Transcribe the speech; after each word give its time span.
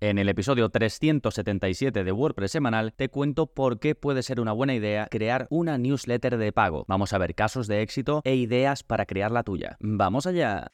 En 0.00 0.18
el 0.18 0.28
episodio 0.28 0.68
377 0.68 2.04
de 2.04 2.12
WordPress 2.12 2.52
semanal 2.52 2.92
te 2.92 3.08
cuento 3.08 3.46
por 3.46 3.80
qué 3.80 3.96
puede 3.96 4.22
ser 4.22 4.38
una 4.38 4.52
buena 4.52 4.74
idea 4.74 5.08
crear 5.10 5.48
una 5.50 5.76
newsletter 5.76 6.38
de 6.38 6.52
pago. 6.52 6.84
Vamos 6.86 7.12
a 7.12 7.18
ver 7.18 7.34
casos 7.34 7.66
de 7.66 7.82
éxito 7.82 8.22
e 8.24 8.36
ideas 8.36 8.84
para 8.84 9.06
crear 9.06 9.32
la 9.32 9.42
tuya. 9.42 9.76
¡Vamos 9.80 10.28
allá! 10.28 10.70